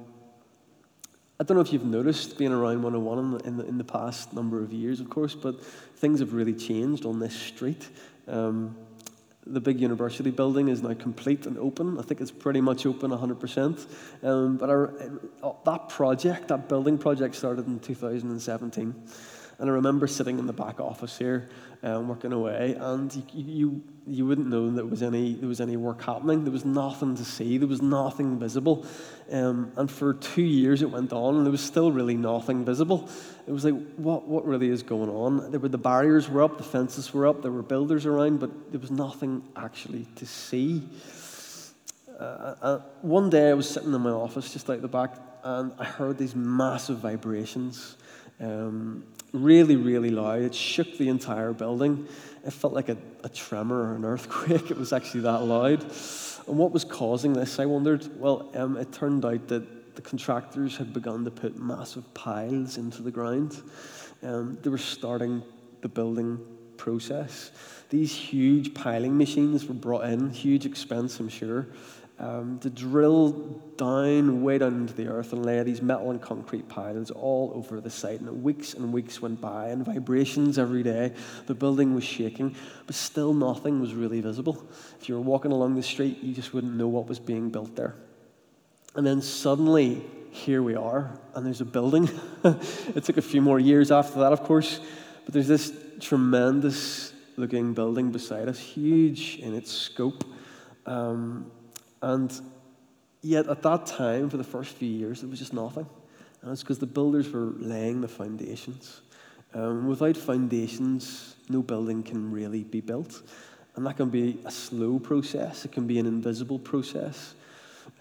I 1.39 1.43
don't 1.43 1.55
know 1.55 1.61
if 1.61 1.73
you've 1.73 1.83
noticed 1.83 2.37
being 2.37 2.51
around 2.51 2.83
101 2.83 3.17
in 3.17 3.31
the, 3.31 3.37
in 3.39 3.57
the, 3.57 3.65
in 3.65 3.77
the 3.79 3.83
past 3.83 4.31
number 4.31 4.61
of 4.61 4.71
years, 4.71 4.99
of 4.99 5.09
course, 5.09 5.33
but 5.33 5.61
things 5.65 6.19
have 6.19 6.33
really 6.33 6.53
changed 6.53 7.03
on 7.03 7.19
this 7.19 7.35
street. 7.35 7.89
Um, 8.31 8.75
the 9.45 9.59
big 9.59 9.81
university 9.81 10.29
building 10.29 10.69
is 10.69 10.81
now 10.81 10.93
complete 10.93 11.45
and 11.45 11.57
open. 11.57 11.99
I 11.99 12.03
think 12.03 12.21
it's 12.21 12.31
pretty 12.31 12.61
much 12.61 12.85
open 12.85 13.11
100%. 13.11 13.87
Um, 14.23 14.57
but 14.57 14.69
our, 14.69 14.93
uh, 15.43 15.53
that 15.65 15.89
project, 15.89 16.47
that 16.49 16.69
building 16.69 16.97
project, 16.97 17.35
started 17.35 17.67
in 17.67 17.79
2017. 17.79 18.95
And 19.61 19.69
I 19.69 19.73
remember 19.73 20.07
sitting 20.07 20.39
in 20.39 20.47
the 20.47 20.53
back 20.53 20.79
office 20.79 21.19
here, 21.19 21.47
um, 21.83 22.07
working 22.07 22.33
away, 22.33 22.75
and 22.79 23.13
you, 23.13 23.23
you, 23.31 23.83
you 24.07 24.25
wouldn't 24.25 24.47
know 24.47 24.71
that 24.71 24.89
was, 24.89 25.03
any, 25.03 25.35
there 25.35 25.47
was 25.47 25.61
any 25.61 25.77
work 25.77 26.01
happening. 26.01 26.43
There 26.43 26.51
was 26.51 26.65
nothing 26.65 27.15
to 27.15 27.23
see, 27.23 27.59
there 27.59 27.67
was 27.67 27.79
nothing 27.79 28.39
visible. 28.39 28.87
Um, 29.31 29.71
and 29.75 29.89
for 29.89 30.15
two 30.15 30.41
years 30.41 30.81
it 30.81 30.89
went 30.89 31.13
on, 31.13 31.35
and 31.35 31.45
there 31.45 31.51
was 31.51 31.61
still 31.61 31.91
really 31.91 32.17
nothing 32.17 32.65
visible. 32.65 33.07
It 33.45 33.51
was 33.51 33.63
like, 33.63 33.75
what, 33.97 34.27
what 34.27 34.47
really 34.47 34.69
is 34.69 34.81
going 34.81 35.11
on? 35.11 35.51
There 35.51 35.59
were, 35.59 35.69
the 35.69 35.77
barriers 35.77 36.27
were 36.27 36.41
up, 36.41 36.57
the 36.57 36.63
fences 36.63 37.13
were 37.13 37.27
up, 37.27 37.43
there 37.43 37.51
were 37.51 37.61
builders 37.61 38.07
around, 38.07 38.39
but 38.39 38.71
there 38.71 38.79
was 38.79 38.89
nothing 38.89 39.43
actually 39.55 40.07
to 40.15 40.25
see. 40.25 40.81
Uh, 42.19 42.55
uh, 42.63 42.79
one 43.03 43.29
day 43.29 43.51
I 43.51 43.53
was 43.53 43.69
sitting 43.69 43.93
in 43.93 44.01
my 44.01 44.09
office 44.09 44.51
just 44.51 44.67
out 44.71 44.81
the 44.81 44.87
back, 44.87 45.13
and 45.43 45.71
I 45.77 45.85
heard 45.85 46.17
these 46.17 46.35
massive 46.35 46.97
vibrations. 46.97 47.95
Um, 48.39 49.03
really, 49.31 49.75
really 49.75 50.09
loud. 50.09 50.41
It 50.41 50.55
shook 50.55 50.97
the 50.97 51.09
entire 51.09 51.53
building. 51.53 52.07
It 52.45 52.53
felt 52.53 52.73
like 52.73 52.89
a, 52.89 52.97
a 53.23 53.29
tremor 53.29 53.91
or 53.91 53.95
an 53.95 54.05
earthquake. 54.05 54.71
It 54.71 54.77
was 54.77 54.93
actually 54.93 55.21
that 55.21 55.43
loud. 55.43 55.83
And 56.47 56.57
what 56.57 56.71
was 56.71 56.83
causing 56.83 57.33
this, 57.33 57.59
I 57.59 57.65
wondered? 57.65 58.19
Well, 58.19 58.49
um, 58.55 58.77
it 58.77 58.91
turned 58.91 59.25
out 59.25 59.47
that 59.49 59.95
the 59.95 60.01
contractors 60.01 60.77
had 60.77 60.93
begun 60.93 61.23
to 61.25 61.31
put 61.31 61.57
massive 61.57 62.11
piles 62.13 62.77
into 62.77 63.01
the 63.01 63.11
ground. 63.11 63.61
Um, 64.23 64.57
they 64.61 64.69
were 64.69 64.77
starting 64.77 65.43
the 65.81 65.89
building 65.89 66.39
process. 66.77 67.51
These 67.89 68.15
huge 68.15 68.73
piling 68.73 69.17
machines 69.17 69.65
were 69.65 69.73
brought 69.73 70.05
in, 70.05 70.29
huge 70.29 70.65
expense, 70.65 71.19
I'm 71.19 71.29
sure 71.29 71.67
um, 72.21 72.59
to 72.59 72.69
drill 72.69 73.31
down, 73.77 74.43
way 74.43 74.59
down 74.59 74.75
into 74.75 74.93
the 74.93 75.07
earth 75.07 75.33
and 75.33 75.43
lay 75.43 75.61
these 75.63 75.81
metal 75.81 76.11
and 76.11 76.21
concrete 76.21 76.69
piles 76.69 77.09
all 77.09 77.51
over 77.55 77.81
the 77.81 77.89
site. 77.89 78.21
And 78.21 78.43
weeks 78.43 78.75
and 78.75 78.93
weeks 78.93 79.21
went 79.21 79.41
by, 79.41 79.69
and 79.69 79.83
vibrations 79.83 80.59
every 80.59 80.83
day. 80.83 81.13
The 81.47 81.55
building 81.55 81.95
was 81.95 82.03
shaking, 82.03 82.55
but 82.85 82.95
still 82.95 83.33
nothing 83.33 83.81
was 83.81 83.95
really 83.95 84.21
visible. 84.21 84.63
If 84.99 85.09
you 85.09 85.15
were 85.15 85.21
walking 85.21 85.51
along 85.51 85.75
the 85.75 85.83
street, 85.83 86.19
you 86.21 86.33
just 86.33 86.53
wouldn't 86.53 86.75
know 86.75 86.87
what 86.87 87.07
was 87.07 87.19
being 87.19 87.49
built 87.49 87.75
there. 87.75 87.95
And 88.95 89.05
then 89.05 89.21
suddenly, 89.21 90.05
here 90.29 90.61
we 90.61 90.75
are, 90.75 91.19
and 91.33 91.43
there's 91.43 91.61
a 91.61 91.65
building. 91.65 92.07
it 92.43 93.03
took 93.03 93.17
a 93.17 93.21
few 93.21 93.41
more 93.41 93.59
years 93.59 93.89
after 93.89 94.19
that, 94.19 94.31
of 94.31 94.43
course, 94.43 94.79
but 95.25 95.33
there's 95.33 95.47
this 95.47 95.73
tremendous 95.99 97.13
looking 97.35 97.73
building 97.73 98.11
beside 98.11 98.47
us, 98.47 98.59
huge 98.59 99.37
in 99.37 99.55
its 99.55 99.71
scope. 99.71 100.23
Um, 100.85 101.51
and 102.01 102.41
yet, 103.21 103.47
at 103.47 103.61
that 103.61 103.85
time, 103.85 104.29
for 104.29 104.37
the 104.37 104.43
first 104.43 104.75
few 104.75 104.89
years, 104.89 105.23
it 105.23 105.29
was 105.29 105.39
just 105.39 105.53
nothing. 105.53 105.87
And 106.41 106.51
it's 106.51 106.61
because 106.61 106.79
the 106.79 106.87
builders 106.87 107.29
were 107.29 107.53
laying 107.57 108.01
the 108.01 108.07
foundations. 108.07 109.01
Um, 109.53 109.87
without 109.87 110.17
foundations, 110.17 111.35
no 111.49 111.61
building 111.61 112.03
can 112.03 112.31
really 112.31 112.63
be 112.63 112.81
built. 112.81 113.21
And 113.75 113.85
that 113.85 113.97
can 113.97 114.09
be 114.09 114.39
a 114.45 114.51
slow 114.51 114.99
process, 114.99 115.65
it 115.65 115.71
can 115.71 115.87
be 115.87 115.99
an 115.99 116.05
invisible 116.05 116.59
process. 116.59 117.35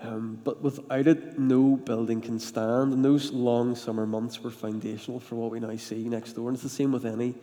Um, 0.01 0.41
but 0.45 0.63
without 0.63 1.07
it, 1.07 1.39
no 1.39 1.77
building 1.77 2.21
can 2.21 2.39
stand. 2.39 2.93
And 2.93 3.05
those 3.05 3.33
long 3.33 3.75
summer 3.75 4.07
months 4.07 4.43
were 4.43 4.51
foundational 4.51 5.21
for 5.21 5.35
what 5.35 5.51
we 5.51 5.61
now 5.61 5.77
see 5.77 6.09
next 6.09 6.35
door. 6.35 6.49
And 6.49 6.55
it's 6.55 6.63
the 6.63 6.69
same 6.69 6.93
with 6.93 7.05
any, 7.05 7.35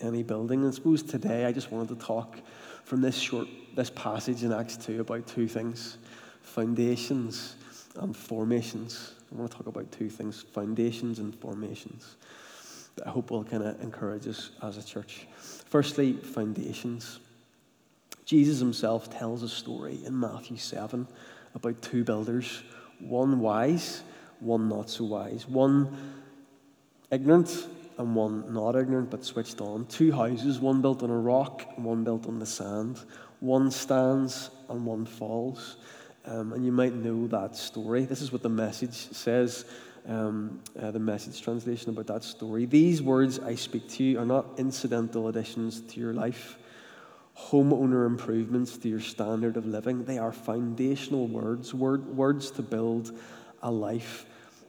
any 0.00 0.22
building. 0.22 0.60
And 0.60 0.72
I 0.72 0.74
suppose 0.74 1.02
today 1.02 1.44
I 1.44 1.52
just 1.52 1.70
wanted 1.70 1.98
to 1.98 2.06
talk 2.06 2.38
from 2.84 3.00
this 3.00 3.18
short 3.18 3.48
this 3.74 3.90
passage 3.90 4.42
in 4.42 4.52
Acts 4.52 4.76
2 4.78 5.00
about 5.00 5.26
two 5.26 5.46
things 5.46 5.98
foundations 6.46 7.56
and 7.96 8.16
formations. 8.16 9.12
I 9.30 9.34
want 9.34 9.50
to 9.50 9.56
talk 9.56 9.66
about 9.66 9.90
two 9.92 10.08
things 10.08 10.42
foundations 10.42 11.18
and 11.18 11.34
formations. 11.34 12.16
that 12.94 13.06
I 13.06 13.10
hope 13.10 13.30
will 13.30 13.44
kind 13.44 13.62
of 13.62 13.80
encourage 13.82 14.26
us 14.26 14.50
as 14.62 14.78
a 14.78 14.82
church. 14.84 15.26
Firstly, 15.66 16.14
foundations. 16.14 17.18
Jesus 18.24 18.58
himself 18.58 19.10
tells 19.10 19.42
a 19.42 19.48
story 19.48 19.98
in 20.04 20.18
Matthew 20.18 20.56
7 20.56 21.06
about 21.54 21.82
two 21.82 22.04
builders, 22.04 22.62
one 23.00 23.40
wise, 23.40 24.02
one 24.40 24.68
not 24.68 24.88
so 24.88 25.04
wise, 25.04 25.46
one 25.46 25.96
ignorant 27.10 27.68
and 27.98 28.14
one 28.14 28.52
not 28.52 28.76
ignorant 28.76 29.10
but 29.10 29.24
switched 29.24 29.60
on. 29.60 29.86
Two 29.86 30.12
houses, 30.12 30.60
one 30.60 30.80
built 30.80 31.02
on 31.02 31.10
a 31.10 31.18
rock 31.18 31.64
and 31.76 31.84
one 31.84 32.04
built 32.04 32.26
on 32.26 32.38
the 32.38 32.46
sand. 32.46 33.00
One 33.40 33.70
stands 33.70 34.50
and 34.68 34.84
one 34.86 35.06
falls. 35.06 35.76
Um, 36.26 36.52
and 36.52 36.64
you 36.64 36.72
might 36.72 36.92
know 36.92 37.28
that 37.28 37.56
story. 37.56 38.04
This 38.04 38.20
is 38.20 38.32
what 38.32 38.42
the 38.42 38.48
message 38.48 38.94
says, 38.94 39.64
um, 40.08 40.60
uh, 40.80 40.90
the 40.90 40.98
message 40.98 41.40
translation 41.40 41.90
about 41.90 42.08
that 42.08 42.24
story. 42.24 42.66
These 42.66 43.00
words 43.00 43.38
I 43.38 43.54
speak 43.54 43.88
to 43.90 44.04
you 44.04 44.18
are 44.18 44.26
not 44.26 44.58
incidental 44.58 45.28
additions 45.28 45.80
to 45.82 46.00
your 46.00 46.12
life, 46.12 46.58
homeowner 47.38 48.06
improvements 48.06 48.76
to 48.78 48.88
your 48.88 49.00
standard 49.00 49.56
of 49.56 49.66
living. 49.66 50.04
They 50.04 50.18
are 50.18 50.32
foundational 50.32 51.28
words, 51.28 51.72
word, 51.72 52.06
words 52.06 52.50
to 52.52 52.62
build 52.62 53.16
a 53.62 53.70
life 53.70 54.26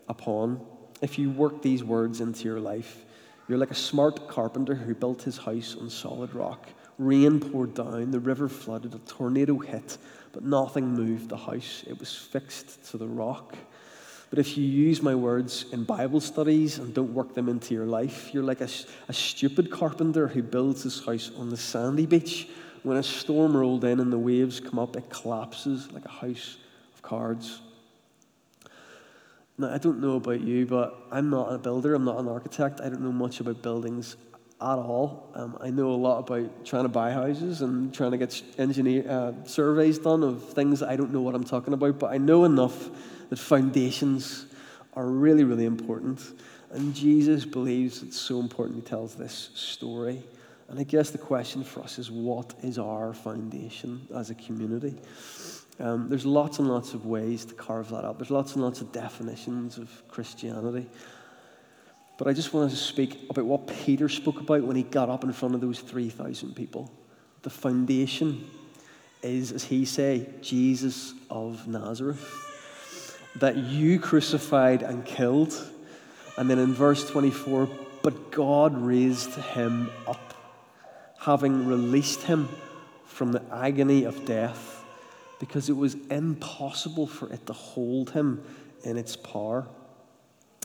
upon. 0.08 0.64
If 1.02 1.18
you 1.18 1.32
work 1.32 1.64
these 1.64 1.84
words 1.84 2.22
into 2.22 2.44
your 2.44 2.60
life, 2.60 3.04
you're 3.48 3.58
like 3.58 3.72
a 3.72 3.76
smart 3.76 4.28
carpenter 4.28 4.76
who 4.76 4.94
built 4.94 5.24
his 5.24 5.38
house 5.38 5.76
on 5.80 5.90
solid 5.90 6.36
rock. 6.36 6.68
Rain 6.98 7.40
poured 7.40 7.76
down, 7.76 8.12
the 8.12 8.20
river 8.20 8.50
flooded, 8.50 8.94
a 8.94 9.00
tornado 9.00 9.58
hit, 9.58 9.98
but 10.38 10.46
nothing 10.46 10.94
moved 10.94 11.29
the 11.29 11.38
house. 11.38 11.84
It 11.88 11.98
was 12.00 12.13
fixed 12.13 12.91
to 12.91 13.00
the 13.00 13.08
rock. 13.08 13.58
But 14.29 14.38
if 14.38 14.56
you 14.56 14.63
use 14.63 15.01
my 15.01 15.15
words 15.15 15.65
in 15.72 15.84
Bible 15.84 16.20
studies 16.20 16.77
and 16.77 16.94
don't 16.94 17.12
work 17.12 17.34
them 17.34 17.50
into 17.50 17.74
your 17.74 17.88
life, 17.88 18.32
you're 18.36 18.44
like 18.44 18.62
a, 18.62 18.70
a 19.08 19.13
stupid 19.13 19.72
carpenter 19.72 20.27
who 20.27 20.44
builds 20.44 20.84
his 20.84 21.03
house 21.03 21.32
on 21.39 21.50
the 21.50 21.58
sandy 21.58 22.06
beach. 22.06 22.50
When 22.84 22.98
a 22.98 23.01
storm 23.01 23.58
rolled 23.58 23.84
in 23.84 24.00
and 24.00 24.13
the 24.13 24.20
waves 24.20 24.60
come 24.60 24.77
up, 24.77 24.96
it 24.96 25.10
collapses 25.10 25.91
like 25.91 26.06
a 26.06 26.10
house 26.10 26.58
of 26.94 27.01
cards. 27.01 27.62
Now, 29.58 29.74
I 29.74 29.79
don't 29.79 30.00
know 30.00 30.17
about 30.17 30.41
you, 30.41 30.67
but 30.67 31.00
I'm 31.12 31.32
not 31.32 31.51
a 31.51 31.58
builder, 31.58 31.96
I'm 31.96 32.06
not 32.06 32.20
an 32.20 32.27
architect, 32.27 32.79
I 32.79 32.89
don't 32.89 33.01
know 33.01 33.12
much 33.12 33.39
about 33.39 33.63
buildings 33.63 34.17
at 34.60 34.80
all. 34.80 35.30
Um, 35.36 35.58
I 35.62 35.70
know 35.70 35.92
a 35.92 35.96
lot 35.96 36.20
about 36.20 36.66
trying 36.66 36.84
to 36.84 36.90
buy 36.90 37.12
houses 37.12 37.62
and 37.62 37.94
trying 37.94 38.12
to 38.12 38.18
get 38.18 38.42
engineer 38.58 39.08
uh, 39.08 39.34
surveys 39.46 40.00
done 40.00 40.24
of 40.24 40.44
things 40.50 40.82
I 40.82 40.96
don't 40.96 41.14
know 41.14 41.22
what 41.22 41.36
I'm 41.36 41.44
talking 41.44 41.74
about, 41.74 42.00
but 42.00 42.12
I 42.12 42.18
know 42.18 42.44
enough 42.44 42.90
that 43.30 43.38
foundations 43.38 44.48
are 44.94 45.06
really, 45.06 45.44
really 45.44 45.66
important. 45.66 46.22
And 46.72 46.94
Jesus 46.94 47.46
believes 47.46 48.02
it's 48.02 48.20
so 48.20 48.40
important 48.40 48.84
he 48.84 48.90
tells 48.90 49.16
this 49.16 49.52
story. 49.54 50.24
And 50.70 50.80
I 50.80 50.84
guess 50.84 51.12
the 51.12 51.18
question 51.18 51.64
for 51.64 51.82
us 51.82 52.00
is 52.00 52.12
what 52.12 52.54
is 52.64 52.78
our 52.78 53.14
foundation 53.14 54.08
as 54.14 54.32
a 54.32 54.36
community? 54.36 54.96
Um, 55.80 56.10
there's 56.10 56.26
lots 56.26 56.58
and 56.58 56.68
lots 56.68 56.94
of 56.94 57.06
ways 57.06 57.46
to 57.46 57.54
carve 57.54 57.90
that 57.90 58.04
up. 58.04 58.18
There's 58.18 58.32
lots 58.32 58.56
and 58.56 58.64
lots 58.64 58.82
of 58.82 58.92
definitions 58.92 59.78
of 59.78 59.90
Christianity. 60.08 60.88
But 62.18 62.28
I 62.28 62.34
just 62.34 62.54
wanted 62.54 62.72
to 62.72 62.78
speak 62.78 63.20
about 63.30 63.46
what 63.46 63.68
Peter 63.68 64.10
spoke 64.10 64.40
about 64.40 64.64
when 64.64 64.76
he 64.76 64.84
got 64.84 65.10
up 65.10 65.24
in 65.24 65.32
front 65.34 65.56
of 65.56 65.62
those 65.62 65.80
3,000 65.80 66.56
people. 66.56 66.92
The 67.44 67.50
foundation 67.50 68.50
is, 69.22 69.52
as 69.52 69.64
he 69.64 69.86
say, 69.86 70.28
Jesus 70.42 71.14
of 71.30 71.68
Nazareth, 71.68 72.44
that 73.36 73.58
you 73.58 74.00
crucified 74.00 74.82
and 74.82 75.06
killed. 75.06 75.54
And 76.38 76.50
then 76.50 76.60
in 76.60 76.74
verse 76.74 77.08
24, 77.10 77.70
but 78.02 78.32
God 78.32 78.78
raised 78.78 79.34
him 79.36 79.90
up, 80.08 80.34
having 81.20 81.68
released 81.68 82.24
him 82.24 82.50
from 83.06 83.32
the 83.32 83.44
agony 83.52 84.04
of 84.04 84.26
death 84.26 84.84
because 85.40 85.70
it 85.70 85.76
was 85.76 85.96
impossible 86.10 87.08
for 87.08 87.32
it 87.32 87.46
to 87.48 87.54
hold 87.54 88.12
him 88.12 88.44
in 88.84 88.98
its 88.98 89.16
power. 89.16 89.68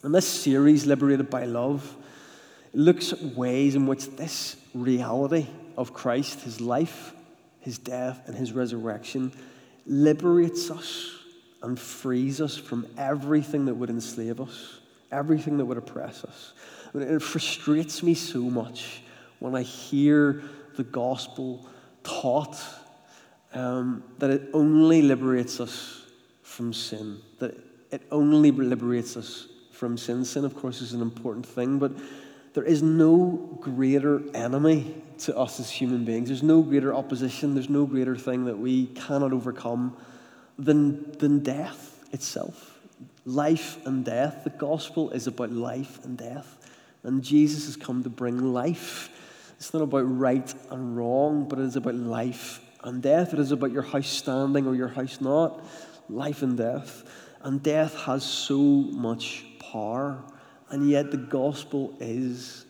And 0.03 0.13
this 0.13 0.27
series, 0.27 0.85
Liberated 0.85 1.31
by 1.31 1.45
Love, 1.45 1.97
looks 2.75 3.13
at 3.13 3.23
ways 3.23 3.77
in 3.77 3.87
which 3.87 4.09
this 4.17 4.57
reality 4.75 5.47
of 5.77 5.95
Christ, 5.95 6.41
his 6.41 6.61
life, 6.61 7.15
his 7.61 7.79
death, 7.79 8.23
and 8.27 8.37
his 8.37 8.53
resurrection, 8.53 9.33
liberates 9.87 10.71
us 10.71 11.11
and 11.63 11.79
frees 11.79 12.41
us 12.41 12.57
from 12.57 12.87
everything 12.99 13.67
that 13.67 13.75
would 13.75 13.91
enslave 13.91 14.41
us, 14.41 14.81
everything 15.13 15.57
that 15.59 15.65
would 15.65 15.79
oppress 15.79 16.25
us. 16.25 16.53
Mean, 16.93 17.09
it 17.09 17.23
frustrates 17.23 18.03
me 18.03 18.15
so 18.15 18.41
much 18.41 19.03
when 19.39 19.55
I 19.55 19.63
hear 19.63 20.43
the 20.77 20.85
gospel 20.85 21.67
taught 22.03 22.61
um, 23.55 24.03
that 24.19 24.31
it 24.31 24.51
only 24.53 25.03
liberates 25.03 25.61
us 25.61 26.03
from 26.43 26.73
sin, 26.73 27.19
that 27.39 27.57
it 27.93 28.03
only 28.11 28.51
liberates 28.51 29.17
us 29.17 29.47
from 29.83 29.99
sin. 29.99 30.25
Sin, 30.25 30.45
of 30.45 30.55
course, 30.55 30.81
is 30.81 30.93
an 30.93 31.03
important 31.03 31.45
thing, 31.45 31.81
but 31.81 31.91
there 32.55 32.63
is 32.63 32.85
no 32.85 33.59
greater 33.61 34.23
enemy 34.33 34.95
to 35.19 35.37
us 35.37 35.59
as 35.59 35.73
human 35.73 36.05
beings. 36.05 36.29
There's 36.29 36.45
no 36.45 36.63
greater 36.63 36.95
opposition, 36.95 37.55
there's 37.55 37.69
no 37.69 37.85
greater 37.85 38.15
thing 38.15 38.45
that 38.45 38.57
we 38.57 38.87
cannot 38.87 39.33
overcome 39.33 39.97
than, 40.57 41.11
than 41.19 41.41
death 41.41 41.99
itself. 42.13 42.79
Life 43.27 43.85
and 43.85 44.05
death. 44.05 44.45
The 44.45 44.51
gospel 44.51 45.11
is 45.11 45.27
about 45.27 45.51
life 45.51 45.99
and 46.05 46.17
death. 46.17 46.65
And 47.03 47.21
Jesus 47.25 47.65
has 47.65 47.75
come 47.75 48.05
to 48.05 48.09
bring 48.09 48.53
life. 48.53 49.11
It's 49.57 49.75
not 49.75 49.83
about 49.83 50.05
right 50.17 50.55
and 50.71 50.97
wrong, 50.97 51.49
but 51.49 51.59
it 51.59 51.65
is 51.65 51.75
about 51.75 51.97
life 51.97 52.61
and 52.85 53.03
death. 53.03 53.35
It 53.35 53.41
is 53.41 53.51
about 53.51 53.73
your 53.73 53.83
house 53.83 54.07
standing 54.07 54.69
or 54.69 54.77
your 54.77 54.87
house 54.87 55.21
not, 55.21 55.61
life 56.09 56.43
and 56.43 56.57
death. 56.57 57.03
And 57.43 57.61
death 57.61 57.97
has 58.03 58.23
so 58.23 58.59
much 58.59 59.45
power. 59.73 60.23
And 60.71 60.89
yet 60.89 61.11
the 61.11 61.17
gospel 61.17 61.95
is 62.01 62.67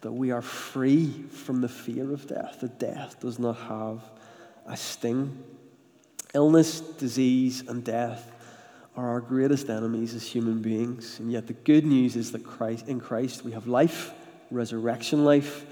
that 0.00 0.12
we 0.12 0.30
are 0.30 0.42
free 0.42 1.24
from 1.30 1.60
the 1.60 1.68
fear 1.68 2.12
of 2.12 2.26
death, 2.26 2.60
that 2.60 2.78
death 2.78 3.20
does 3.20 3.38
not 3.38 3.56
have 3.56 4.00
a 4.66 4.76
sting. 4.76 5.42
Illness, 6.34 6.80
disease, 6.80 7.66
and 7.68 7.82
death 7.84 8.30
are 8.96 9.08
our 9.08 9.20
greatest 9.20 9.70
enemies 9.70 10.14
as 10.14 10.26
human 10.26 10.60
beings. 10.60 11.18
And 11.20 11.32
yet 11.32 11.46
the 11.46 11.52
good 11.52 11.86
news 11.86 12.16
is 12.16 12.32
that 12.32 12.44
Christ, 12.44 12.88
in 12.88 13.00
Christ 13.00 13.44
we 13.44 13.52
have 13.52 13.66
life, 13.66 14.12
resurrection 14.50 15.24
life, 15.24 15.64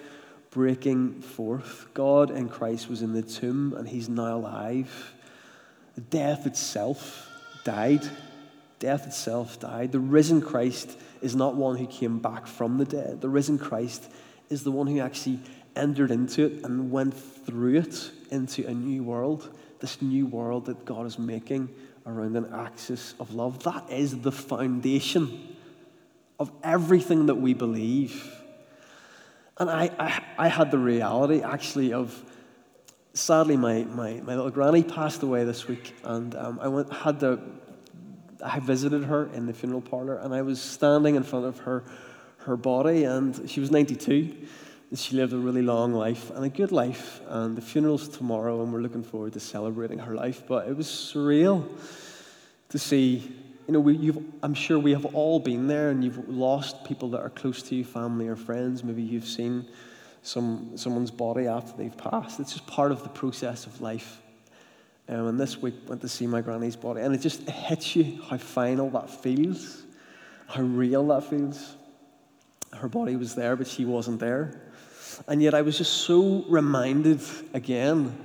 breaking 0.51 1.21
forth. 1.21 1.87
God 1.95 2.31
in 2.31 2.49
Christ 2.49 2.89
was 2.89 3.03
in 3.03 3.13
the 3.13 3.23
tomb 3.23 3.75
and 3.75 3.89
he's 3.89 4.09
now 4.09 4.37
alive. 4.37 5.15
Death 6.11 6.47
itself 6.47 7.29
died. 7.65 8.09
Death 8.83 9.07
itself 9.07 9.61
died. 9.61 9.93
The 9.93 10.01
risen 10.01 10.43
Christ 10.43 10.99
is 11.21 11.37
not 11.37 11.55
one 11.55 11.77
who 11.77 11.87
came 11.87 12.19
back 12.19 12.49
from 12.49 12.79
the 12.79 12.85
dead. 12.85 13.21
The 13.21 13.29
risen 13.29 13.57
Christ 13.57 14.11
is 14.51 14.65
the 14.65 14.73
one 14.73 14.89
who 14.89 14.99
actually 14.99 15.39
entered 15.77 16.11
into 16.11 16.47
it 16.47 16.65
and 16.65 16.91
went 16.91 17.15
through 17.15 17.77
it 17.77 18.11
into 18.33 18.67
a 18.67 18.75
new 18.75 19.05
world, 19.05 19.57
this 19.79 20.03
new 20.03 20.27
world 20.27 20.67
that 20.67 20.85
God 20.85 21.07
is 21.07 21.17
making 21.17 21.69
around 22.07 22.37
an 22.37 22.53
axis 22.53 23.15
of 23.21 23.33
love. 23.33 23.63
That 23.63 23.89
is 23.89 24.21
the 24.21 24.33
foundation 24.33 25.55
of 26.41 26.51
everything 26.65 27.27
that 27.27 27.37
we 27.37 27.55
believe. 27.55 28.35
And 29.59 29.71
I, 29.71 29.91
I, 29.97 30.25
I 30.47 30.49
had 30.49 30.73
the 30.73 30.79
reality 30.79 31.41
actually 31.41 31.93
of, 31.93 32.21
sadly, 33.15 33.57
my, 33.57 33.85
my, 33.85 34.15
my 34.25 34.35
little 34.35 34.51
granny 34.51 34.83
passed 34.83 35.23
away 35.23 35.45
this 35.45 35.69
week, 35.69 35.95
and 36.03 36.35
um, 36.35 36.59
I 36.61 36.67
went, 36.67 36.93
had 36.93 37.21
the, 37.21 37.39
I 38.43 38.59
visited 38.59 39.05
her 39.05 39.29
in 39.35 39.47
the 39.47 39.53
funeral 39.53 39.81
parlor, 39.81 40.17
and 40.17 40.35
I 40.35 40.43
was 40.43 40.61
standing 40.61 41.15
in 41.15 41.23
front 41.23 41.47
of 41.47 41.59
her, 41.61 41.85
her 42.39 42.57
body, 42.57 43.05
and 43.05 43.49
she 43.49 43.61
was 43.61 43.71
92. 43.71 44.35
And 44.91 44.99
she 44.99 45.17
lived 45.17 45.33
a 45.33 45.39
really 45.39 45.63
long 45.63 45.95
life 45.95 46.31
and 46.31 46.45
a 46.45 46.51
good 46.51 46.71
life. 46.71 47.21
And 47.29 47.57
the 47.57 47.63
funeral's 47.63 48.09
tomorrow, 48.09 48.63
and 48.63 48.73
we're 48.73 48.81
looking 48.81 49.03
forward 49.03 49.33
to 49.35 49.41
celebrating 49.41 50.01
her 50.01 50.15
life. 50.15 50.43
But 50.47 50.69
it 50.69 50.77
was 50.77 50.87
surreal 50.87 51.67
to 52.69 52.79
see 52.79 53.33
you 53.67 53.75
know, 53.75 53.81
we, 53.81 54.13
I'm 54.43 54.55
sure 54.55 54.79
we 54.79 54.93
have 54.93 55.05
all 55.15 55.39
been 55.39 55.69
there 55.69 55.91
and 55.91 56.03
you've 56.03 56.29
lost 56.29 56.85
people 56.85 57.11
that 57.11 57.21
are 57.21 57.31
close 57.31 57.63
to 57.65 57.75
you, 57.75 57.85
family 57.85 58.29
or 58.29 58.37
friends. 58.37 58.83
Maybe 58.83 59.03
you've 59.03 59.27
seen 59.27 59.67
some, 60.23 60.73
someone's 60.77 61.11
body 61.11 61.47
after 61.47 61.77
they've 61.77 61.97
passed. 61.97 62.41
It's 62.41 62.53
just 62.53 62.67
part 62.67 62.93
of 62.93 63.03
the 63.03 63.09
process 63.09 63.67
of 63.67 63.81
life. 63.81 64.21
Um, 65.09 65.27
and 65.27 65.41
this 65.41 65.59
week 65.59 65.75
went 65.89 66.01
to 66.03 66.09
see 66.09 66.27
my 66.27 66.41
granny's 66.41 66.77
body, 66.77 67.01
and 67.01 67.15
it 67.15 67.19
just 67.19 67.49
hits 67.49 67.97
you 67.97 68.23
how 68.29 68.39
final 68.39 68.89
that 68.91 69.11
feels, 69.11 69.83
how 70.47 70.63
real 70.63 71.07
that 71.09 71.25
feels. 71.25 71.77
Her 72.73 72.89
body 72.89 73.17
was 73.17 73.35
there, 73.35 73.57
but 73.57 73.67
she 73.67 73.85
wasn't 73.85 74.21
there. 74.21 74.61
And 75.29 75.43
yet 75.43 75.55
I 75.55 75.63
was 75.63 75.77
just 75.77 75.93
so 75.93 76.45
reminded 76.49 77.21
again 77.53 78.17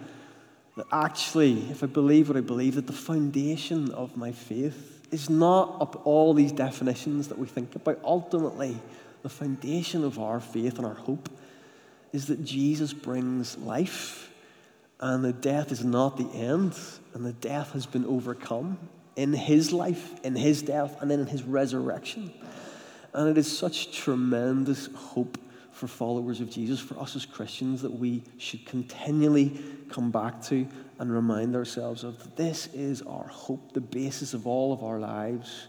that 0.77 0.85
actually, 0.91 1.69
if 1.71 1.83
I 1.83 1.87
believe 1.87 2.29
what 2.29 2.37
I 2.37 2.41
believe, 2.41 2.75
that 2.75 2.87
the 2.87 2.93
foundation 2.93 3.91
of 3.91 4.15
my 4.15 4.31
faith 4.31 5.05
is 5.11 5.29
not 5.29 5.81
up 5.81 6.05
all 6.05 6.33
these 6.33 6.51
definitions 6.51 7.27
that 7.29 7.37
we 7.37 7.47
think 7.47 7.75
about. 7.75 7.99
Ultimately, 8.03 8.77
the 9.23 9.29
foundation 9.29 10.03
of 10.03 10.19
our 10.19 10.39
faith 10.39 10.77
and 10.77 10.85
our 10.85 10.93
hope 10.93 11.29
is 12.13 12.27
that 12.27 12.45
Jesus 12.45 12.93
brings 12.93 13.57
life 13.57 14.31
and 14.99 15.23
the 15.23 15.33
death 15.33 15.71
is 15.71 15.83
not 15.83 16.17
the 16.17 16.29
end 16.31 16.75
and 17.13 17.25
the 17.25 17.33
death 17.33 17.73
has 17.73 17.85
been 17.85 18.05
overcome 18.05 18.77
in 19.15 19.33
his 19.33 19.71
life, 19.71 20.23
in 20.23 20.35
his 20.35 20.61
death, 20.61 21.01
and 21.01 21.09
then 21.09 21.19
in 21.19 21.27
his 21.27 21.43
resurrection. 21.43 22.31
And 23.13 23.29
it 23.29 23.37
is 23.37 23.57
such 23.57 23.91
tremendous 23.91 24.87
hope 24.95 25.37
for 25.71 25.87
followers 25.87 26.41
of 26.41 26.49
Jesus, 26.49 26.79
for 26.79 26.99
us 26.99 27.15
as 27.15 27.25
Christians, 27.25 27.81
that 27.81 27.91
we 27.91 28.23
should 28.37 28.65
continually 28.65 29.59
come 29.89 30.11
back 30.11 30.41
to 30.43 30.67
and 30.99 31.11
remind 31.11 31.55
ourselves 31.55 32.03
of. 32.03 32.35
This 32.35 32.67
is 32.73 33.01
our 33.03 33.27
hope, 33.27 33.73
the 33.73 33.81
basis 33.81 34.33
of 34.33 34.47
all 34.47 34.73
of 34.73 34.83
our 34.83 34.99
lives 34.99 35.67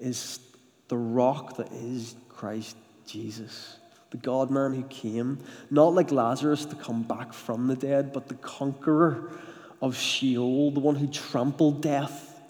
is 0.00 0.40
the 0.88 0.96
rock 0.96 1.56
that 1.56 1.70
is 1.72 2.14
Christ 2.28 2.76
Jesus, 3.06 3.78
the 4.10 4.16
God 4.16 4.50
man 4.50 4.72
who 4.72 4.82
came, 4.84 5.38
not 5.70 5.94
like 5.94 6.10
Lazarus 6.10 6.64
to 6.66 6.76
come 6.76 7.02
back 7.02 7.32
from 7.32 7.66
the 7.66 7.76
dead, 7.76 8.12
but 8.12 8.28
the 8.28 8.34
conqueror 8.34 9.32
of 9.82 9.96
Sheol, 9.96 10.70
the 10.70 10.80
one 10.80 10.96
who 10.96 11.06
trampled 11.06 11.82
death. 11.82 12.40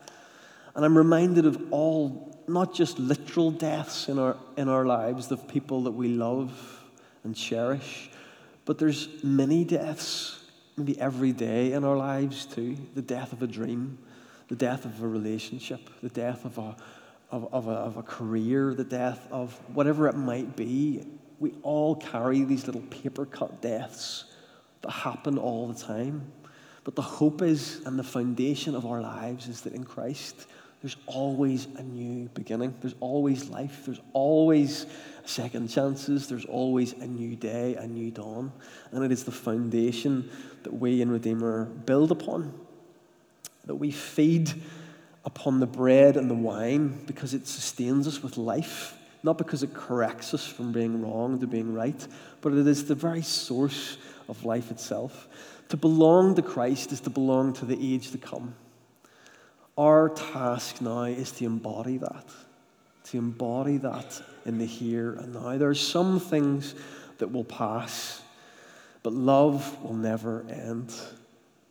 And 0.74 0.84
I'm 0.84 0.96
reminded 0.96 1.46
of 1.46 1.72
all, 1.72 2.42
not 2.46 2.74
just 2.74 2.98
literal 2.98 3.50
deaths 3.50 4.08
in 4.08 4.18
our, 4.18 4.36
in 4.56 4.68
our 4.68 4.86
lives, 4.86 5.30
of 5.30 5.48
people 5.48 5.82
that 5.84 5.90
we 5.90 6.08
love 6.08 6.52
and 7.24 7.34
cherish, 7.34 8.10
but 8.64 8.78
there's 8.78 9.08
many 9.24 9.64
deaths, 9.64 10.44
maybe 10.76 10.98
every 11.00 11.32
day 11.32 11.72
in 11.72 11.84
our 11.84 11.96
lives 11.96 12.46
too. 12.46 12.76
The 12.94 13.02
death 13.02 13.32
of 13.32 13.42
a 13.42 13.46
dream, 13.46 13.98
the 14.48 14.56
death 14.56 14.84
of 14.84 15.02
a 15.02 15.08
relationship, 15.08 15.90
the 16.02 16.08
death 16.08 16.44
of 16.44 16.58
a 16.58 16.76
of, 17.30 17.52
of, 17.52 17.68
a, 17.68 17.72
of 17.72 17.96
a 17.96 18.02
career, 18.02 18.74
the 18.74 18.84
death 18.84 19.26
of 19.30 19.52
whatever 19.74 20.08
it 20.08 20.16
might 20.16 20.56
be. 20.56 21.04
We 21.40 21.52
all 21.62 21.94
carry 21.94 22.44
these 22.44 22.66
little 22.66 22.82
paper 22.82 23.26
cut 23.26 23.60
deaths 23.62 24.24
that 24.82 24.90
happen 24.90 25.38
all 25.38 25.68
the 25.68 25.80
time. 25.80 26.32
But 26.84 26.96
the 26.96 27.02
hope 27.02 27.42
is, 27.42 27.80
and 27.84 27.98
the 27.98 28.04
foundation 28.04 28.74
of 28.74 28.86
our 28.86 29.00
lives 29.00 29.46
is 29.46 29.60
that 29.62 29.74
in 29.74 29.84
Christ, 29.84 30.46
there's 30.80 30.96
always 31.06 31.66
a 31.76 31.82
new 31.82 32.28
beginning. 32.34 32.74
There's 32.80 32.94
always 33.00 33.48
life. 33.48 33.82
There's 33.84 34.00
always 34.12 34.86
second 35.24 35.68
chances. 35.68 36.28
There's 36.28 36.44
always 36.44 36.92
a 36.92 37.06
new 37.06 37.34
day, 37.34 37.74
a 37.74 37.86
new 37.86 38.10
dawn. 38.10 38.52
And 38.92 39.04
it 39.04 39.10
is 39.10 39.24
the 39.24 39.32
foundation 39.32 40.30
that 40.62 40.72
we 40.72 41.02
in 41.02 41.10
Redeemer 41.10 41.64
build 41.64 42.12
upon, 42.12 42.54
that 43.64 43.74
we 43.74 43.90
feed 43.90 44.52
upon 45.24 45.60
the 45.60 45.66
bread 45.66 46.16
and 46.16 46.30
the 46.30 46.34
wine 46.34 47.04
because 47.06 47.34
it 47.34 47.46
sustains 47.46 48.06
us 48.06 48.22
with 48.22 48.36
life, 48.36 48.94
not 49.22 49.38
because 49.38 49.62
it 49.62 49.74
corrects 49.74 50.34
us 50.34 50.46
from 50.46 50.72
being 50.72 51.02
wrong 51.02 51.38
to 51.40 51.46
being 51.46 51.74
right, 51.74 52.06
but 52.40 52.52
it 52.52 52.66
is 52.66 52.84
the 52.84 52.94
very 52.94 53.22
source 53.22 53.98
of 54.28 54.44
life 54.44 54.70
itself. 54.70 55.28
To 55.70 55.76
belong 55.76 56.34
to 56.36 56.42
Christ 56.42 56.92
is 56.92 57.00
to 57.00 57.10
belong 57.10 57.52
to 57.54 57.64
the 57.64 57.94
age 57.94 58.10
to 58.12 58.18
come. 58.18 58.54
Our 59.76 60.08
task 60.08 60.80
now 60.80 61.04
is 61.04 61.30
to 61.32 61.44
embody 61.44 61.98
that, 61.98 62.24
to 63.04 63.18
embody 63.18 63.76
that 63.78 64.20
in 64.44 64.58
the 64.58 64.66
here 64.66 65.12
and 65.14 65.34
now. 65.34 65.56
There 65.58 65.68
are 65.68 65.74
some 65.74 66.18
things 66.18 66.74
that 67.18 67.30
will 67.30 67.44
pass, 67.44 68.22
but 69.02 69.12
love 69.12 69.82
will 69.82 69.94
never 69.94 70.44
end. 70.48 70.94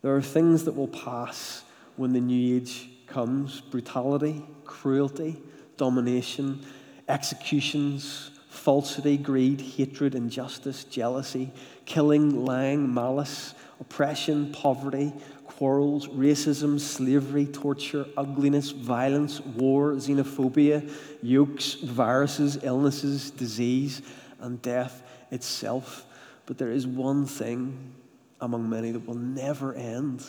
There 0.02 0.16
are 0.16 0.22
things 0.22 0.66
that 0.66 0.76
will 0.76 0.88
pass 0.88 1.64
when 1.96 2.14
the 2.14 2.22
new 2.22 2.58
age 2.58 2.90
comes 3.08 3.62
brutality, 3.62 4.44
cruelty, 4.64 5.42
domination, 5.78 6.66
executions, 7.08 8.32
falsity, 8.50 9.18
greed, 9.18 9.62
hatred, 9.62 10.16
injustice, 10.16 10.84
jealousy, 10.86 11.52
killing, 11.86 12.46
lying, 12.46 12.94
malice, 12.94 13.54
oppression, 13.80 14.52
poverty, 14.52 15.14
quarrels, 15.46 16.08
racism, 16.08 16.80
slavery, 16.80 17.46
torture, 17.46 18.06
ugliness, 18.18 18.72
violence, 18.72 19.40
war, 19.40 19.94
xenophobia, 19.94 20.90
yokes, 21.22 21.74
viruses, 21.76 22.60
illnesses, 22.64 23.32
disease, 23.32 24.02
and 24.40 24.62
death 24.62 25.04
itself. 25.32 26.06
But 26.46 26.58
there 26.58 26.72
is 26.72 26.86
one 26.86 27.26
thing 27.26 27.94
among 28.42 28.70
many 28.70 28.92
that 28.92 29.06
will 29.08 29.16
never 29.16 29.74
end 29.74 30.24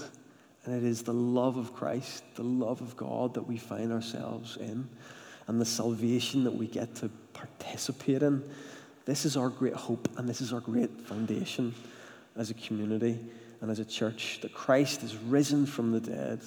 and 0.68 0.76
it 0.76 0.86
is 0.86 1.02
the 1.02 1.14
love 1.14 1.56
of 1.56 1.72
Christ, 1.72 2.22
the 2.34 2.42
love 2.42 2.82
of 2.82 2.94
God 2.94 3.32
that 3.34 3.48
we 3.48 3.56
find 3.56 3.90
ourselves 3.90 4.58
in, 4.58 4.86
and 5.48 5.60
the 5.60 5.64
salvation 5.64 6.44
that 6.44 6.54
we 6.54 6.66
get 6.66 6.94
to 6.96 7.10
participate 7.32 8.22
in. 8.22 8.48
This 9.04 9.24
is 9.24 9.36
our 9.36 9.48
great 9.48 9.74
hope, 9.74 10.08
and 10.16 10.28
this 10.28 10.40
is 10.40 10.52
our 10.52 10.60
great 10.60 10.90
foundation 11.00 11.74
as 12.36 12.50
a 12.50 12.54
community 12.54 13.18
and 13.60 13.70
as 13.70 13.80
a 13.80 13.84
church 13.84 14.38
that 14.42 14.54
Christ 14.54 15.02
is 15.02 15.16
risen 15.16 15.66
from 15.66 15.90
the 15.90 16.00
dead, 16.00 16.40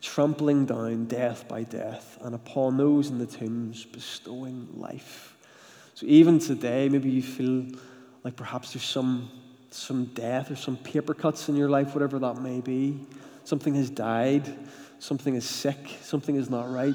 trampling 0.00 0.66
down 0.66 1.06
death 1.06 1.48
by 1.48 1.64
death, 1.64 2.18
and 2.20 2.34
upon 2.34 2.76
those 2.76 3.08
in 3.08 3.18
the 3.18 3.26
tombs 3.26 3.84
bestowing 3.84 4.68
life. 4.74 5.34
So 5.94 6.06
even 6.06 6.38
today, 6.38 6.88
maybe 6.88 7.10
you 7.10 7.22
feel 7.22 7.66
like 8.22 8.36
perhaps 8.36 8.74
there's 8.74 8.84
some, 8.84 9.30
some 9.70 10.04
death 10.14 10.50
or 10.52 10.56
some 10.56 10.76
paper 10.76 11.14
cuts 11.14 11.48
in 11.48 11.56
your 11.56 11.68
life, 11.68 11.94
whatever 11.94 12.20
that 12.20 12.40
may 12.40 12.60
be 12.60 13.00
something 13.48 13.74
has 13.74 13.88
died, 13.88 14.44
something 14.98 15.34
is 15.34 15.44
sick, 15.44 15.78
something 16.02 16.36
is 16.36 16.50
not 16.50 16.70
right, 16.70 16.94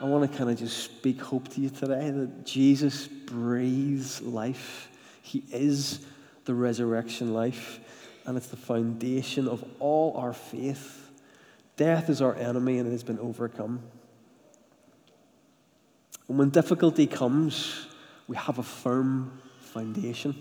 I 0.00 0.04
want 0.04 0.30
to 0.30 0.38
kind 0.38 0.48
of 0.48 0.58
just 0.58 0.78
speak 0.78 1.20
hope 1.20 1.48
to 1.48 1.60
you 1.60 1.68
today 1.68 2.10
that 2.10 2.46
Jesus 2.46 3.06
breathes 3.06 4.22
life. 4.22 4.88
He 5.20 5.44
is 5.52 6.06
the 6.46 6.54
resurrection 6.54 7.34
life, 7.34 7.80
and 8.24 8.36
it's 8.38 8.46
the 8.46 8.56
foundation 8.56 9.46
of 9.46 9.62
all 9.78 10.16
our 10.16 10.32
faith. 10.32 11.10
Death 11.76 12.08
is 12.08 12.22
our 12.22 12.34
enemy, 12.34 12.78
and 12.78 12.88
it 12.88 12.92
has 12.92 13.02
been 13.02 13.18
overcome. 13.18 13.82
And 16.28 16.38
when 16.38 16.48
difficulty 16.48 17.06
comes, 17.06 17.86
we 18.26 18.36
have 18.36 18.58
a 18.58 18.62
firm 18.62 19.38
foundation. 19.60 20.34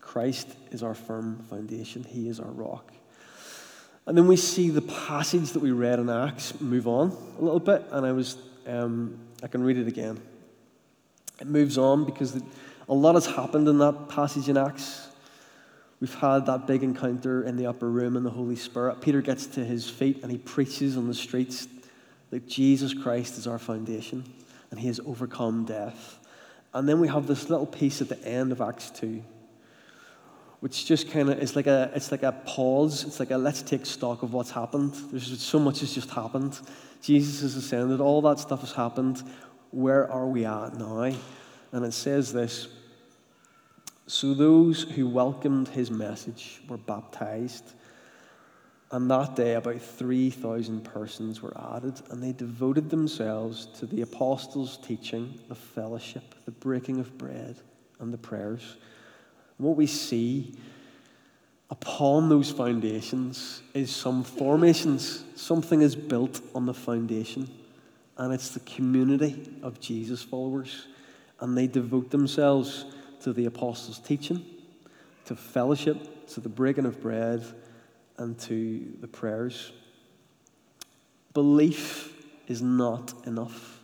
Christ 0.00 0.48
is 0.72 0.82
our 0.82 0.94
firm 0.94 1.44
foundation, 1.48 2.02
He 2.02 2.28
is 2.28 2.40
our 2.40 2.50
rock. 2.50 2.92
And 4.06 4.16
then 4.16 4.26
we 4.26 4.36
see 4.36 4.70
the 4.70 4.82
passage 4.82 5.50
that 5.52 5.60
we 5.60 5.70
read 5.70 5.98
in 5.98 6.08
Acts 6.08 6.60
move 6.60 6.88
on 6.88 7.16
a 7.38 7.42
little 7.42 7.60
bit, 7.60 7.84
and 7.92 8.06
I 8.06 8.12
was, 8.12 8.38
um, 8.68 9.18
I 9.42 9.46
can 9.48 9.62
read 9.62 9.78
it 9.78 9.88
again. 9.88 10.20
It 11.40 11.46
moves 11.46 11.78
on 11.78 12.04
because 12.04 12.40
a 12.88 12.94
lot 12.94 13.14
has 13.14 13.26
happened 13.26 13.68
in 13.68 13.78
that 13.78 14.08
passage 14.08 14.48
in 14.48 14.56
Acts. 14.56 15.08
We've 16.00 16.14
had 16.14 16.46
that 16.46 16.66
big 16.66 16.82
encounter 16.82 17.42
in 17.42 17.56
the 17.56 17.66
upper 17.66 17.88
room 17.88 18.16
in 18.16 18.22
the 18.22 18.30
Holy 18.30 18.56
Spirit. 18.56 19.00
Peter 19.00 19.20
gets 19.20 19.46
to 19.46 19.64
his 19.64 19.88
feet 19.88 20.22
and 20.22 20.30
he 20.30 20.38
preaches 20.38 20.96
on 20.96 21.08
the 21.08 21.14
streets 21.14 21.66
that 22.30 22.46
Jesus 22.46 22.94
Christ 22.94 23.38
is 23.38 23.46
our 23.46 23.58
foundation 23.58 24.24
and 24.70 24.78
he 24.78 24.86
has 24.86 25.00
overcome 25.00 25.64
death. 25.64 26.18
And 26.74 26.88
then 26.88 27.00
we 27.00 27.08
have 27.08 27.26
this 27.26 27.48
little 27.48 27.66
piece 27.66 28.00
at 28.00 28.08
the 28.08 28.22
end 28.24 28.52
of 28.52 28.60
Acts 28.60 28.90
2 28.90 29.22
which 30.60 30.86
just 30.86 31.10
kind 31.10 31.30
of 31.30 31.38
is 31.38 31.54
like 31.54 31.66
a 31.66 31.90
it's 31.94 32.10
like 32.10 32.24
a 32.24 32.32
pause. 32.32 33.04
It's 33.04 33.20
like 33.20 33.30
a 33.30 33.38
let's 33.38 33.62
take 33.62 33.86
stock 33.86 34.22
of 34.22 34.32
what's 34.32 34.50
happened. 34.50 34.92
There's 35.10 35.40
so 35.40 35.58
much 35.58 35.80
has 35.80 35.94
just 35.94 36.10
happened. 36.10 36.58
Jesus 37.02 37.40
has 37.42 37.56
ascended. 37.56 38.00
All 38.00 38.22
that 38.22 38.38
stuff 38.38 38.60
has 38.60 38.72
happened. 38.72 39.22
Where 39.70 40.10
are 40.10 40.26
we 40.26 40.44
at 40.44 40.74
now? 40.74 41.12
And 41.72 41.84
it 41.84 41.92
says 41.92 42.32
this. 42.32 42.68
So 44.06 44.32
those 44.34 44.82
who 44.82 45.06
welcomed 45.06 45.68
his 45.68 45.90
message 45.90 46.62
were 46.68 46.78
baptized. 46.78 47.74
And 48.90 49.10
that 49.10 49.36
day, 49.36 49.54
about 49.54 49.82
3,000 49.82 50.82
persons 50.82 51.42
were 51.42 51.52
added, 51.74 52.00
and 52.10 52.22
they 52.22 52.32
devoted 52.32 52.88
themselves 52.88 53.66
to 53.78 53.86
the 53.86 54.00
apostles' 54.00 54.78
teaching, 54.78 55.38
the 55.48 55.54
fellowship, 55.54 56.34
the 56.46 56.52
breaking 56.52 56.98
of 56.98 57.18
bread, 57.18 57.56
and 58.00 58.14
the 58.14 58.18
prayers. 58.18 58.76
What 59.58 59.76
we 59.76 59.86
see 59.86 60.54
upon 61.70 62.28
those 62.28 62.50
foundations 62.50 63.62
is 63.74 63.94
some 63.94 64.24
formations. 64.24 65.24
Something 65.34 65.82
is 65.82 65.94
built 65.94 66.40
on 66.54 66.66
the 66.66 66.74
foundation, 66.74 67.50
and 68.16 68.32
it's 68.32 68.50
the 68.50 68.60
community 68.60 69.50
of 69.62 69.80
Jesus 69.80 70.22
followers. 70.22 70.86
And 71.40 71.56
they 71.56 71.66
devote 71.66 72.10
themselves 72.10 72.84
to 73.20 73.32
the 73.32 73.46
apostles' 73.46 73.98
teaching, 73.98 74.44
to 75.26 75.36
fellowship, 75.36 76.26
to 76.28 76.40
the 76.40 76.48
breaking 76.48 76.86
of 76.86 77.00
bread, 77.00 77.44
and 78.16 78.38
to 78.40 78.96
the 79.00 79.06
prayers. 79.06 79.72
Belief 81.34 82.14
is 82.48 82.62
not 82.62 83.14
enough. 83.26 83.80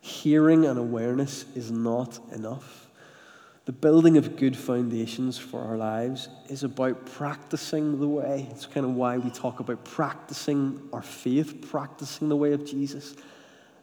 Hearing 0.00 0.64
and 0.64 0.78
awareness 0.78 1.44
is 1.54 1.70
not 1.70 2.18
enough. 2.32 2.83
The 3.64 3.72
building 3.72 4.18
of 4.18 4.36
good 4.36 4.54
foundations 4.54 5.38
for 5.38 5.62
our 5.62 5.78
lives 5.78 6.28
is 6.50 6.64
about 6.64 7.06
practicing 7.06 7.98
the 7.98 8.06
way. 8.06 8.46
It's 8.50 8.66
kind 8.66 8.84
of 8.84 8.92
why 8.92 9.16
we 9.16 9.30
talk 9.30 9.58
about 9.58 9.82
practicing 9.86 10.82
our 10.92 11.00
faith, 11.00 11.66
practicing 11.70 12.28
the 12.28 12.36
way 12.36 12.52
of 12.52 12.66
Jesus, 12.66 13.16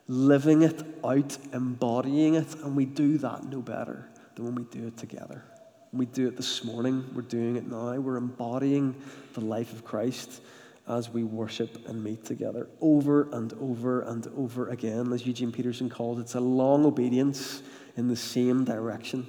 living 0.07 0.61
it 0.61 0.83
out, 1.03 1.35
embodying 1.51 2.35
it, 2.35 2.53
and 2.63 2.75
we 2.75 2.85
do 2.85 3.17
that 3.17 3.43
no 3.45 3.59
better 3.59 4.07
than 4.35 4.45
when 4.45 4.53
we 4.53 4.63
do 4.65 4.85
it 4.85 4.97
together. 4.97 5.43
We 5.91 6.05
do 6.05 6.27
it 6.27 6.37
this 6.37 6.63
morning, 6.63 7.03
we're 7.15 7.23
doing 7.23 7.55
it 7.55 7.67
now. 7.67 7.95
We're 7.95 8.17
embodying 8.17 8.95
the 9.33 9.41
life 9.41 9.73
of 9.73 9.83
Christ 9.83 10.43
as 10.87 11.09
we 11.09 11.23
worship 11.23 11.89
and 11.89 12.03
meet 12.03 12.23
together 12.23 12.69
over 12.81 13.29
and 13.31 13.51
over 13.53 14.01
and 14.01 14.27
over 14.37 14.69
again. 14.69 15.11
As 15.11 15.25
Eugene 15.25 15.51
Peterson 15.51 15.89
calls 15.89 16.19
it, 16.19 16.21
it's 16.21 16.35
a 16.35 16.39
long 16.39 16.85
obedience 16.85 17.63
in 17.97 18.07
the 18.07 18.15
same 18.15 18.63
direction. 18.63 19.25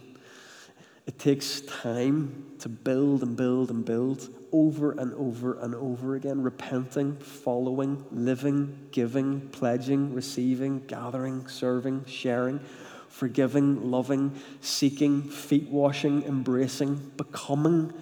It 1.06 1.18
takes 1.18 1.60
time 1.62 2.52
to 2.60 2.68
build 2.68 3.22
and 3.22 3.36
build 3.36 3.70
and 3.70 3.84
build 3.84 4.28
over 4.52 4.92
and 4.92 5.12
over 5.14 5.58
and 5.58 5.74
over 5.74 6.14
again, 6.14 6.42
repenting, 6.42 7.16
following, 7.16 8.04
living, 8.12 8.88
giving, 8.92 9.48
pledging, 9.48 10.14
receiving, 10.14 10.86
gathering, 10.86 11.48
serving, 11.48 12.04
sharing, 12.04 12.60
forgiving, 13.08 13.90
loving, 13.90 14.40
seeking, 14.60 15.22
feet 15.22 15.68
washing, 15.68 16.22
embracing, 16.22 16.96
becoming 17.16 17.92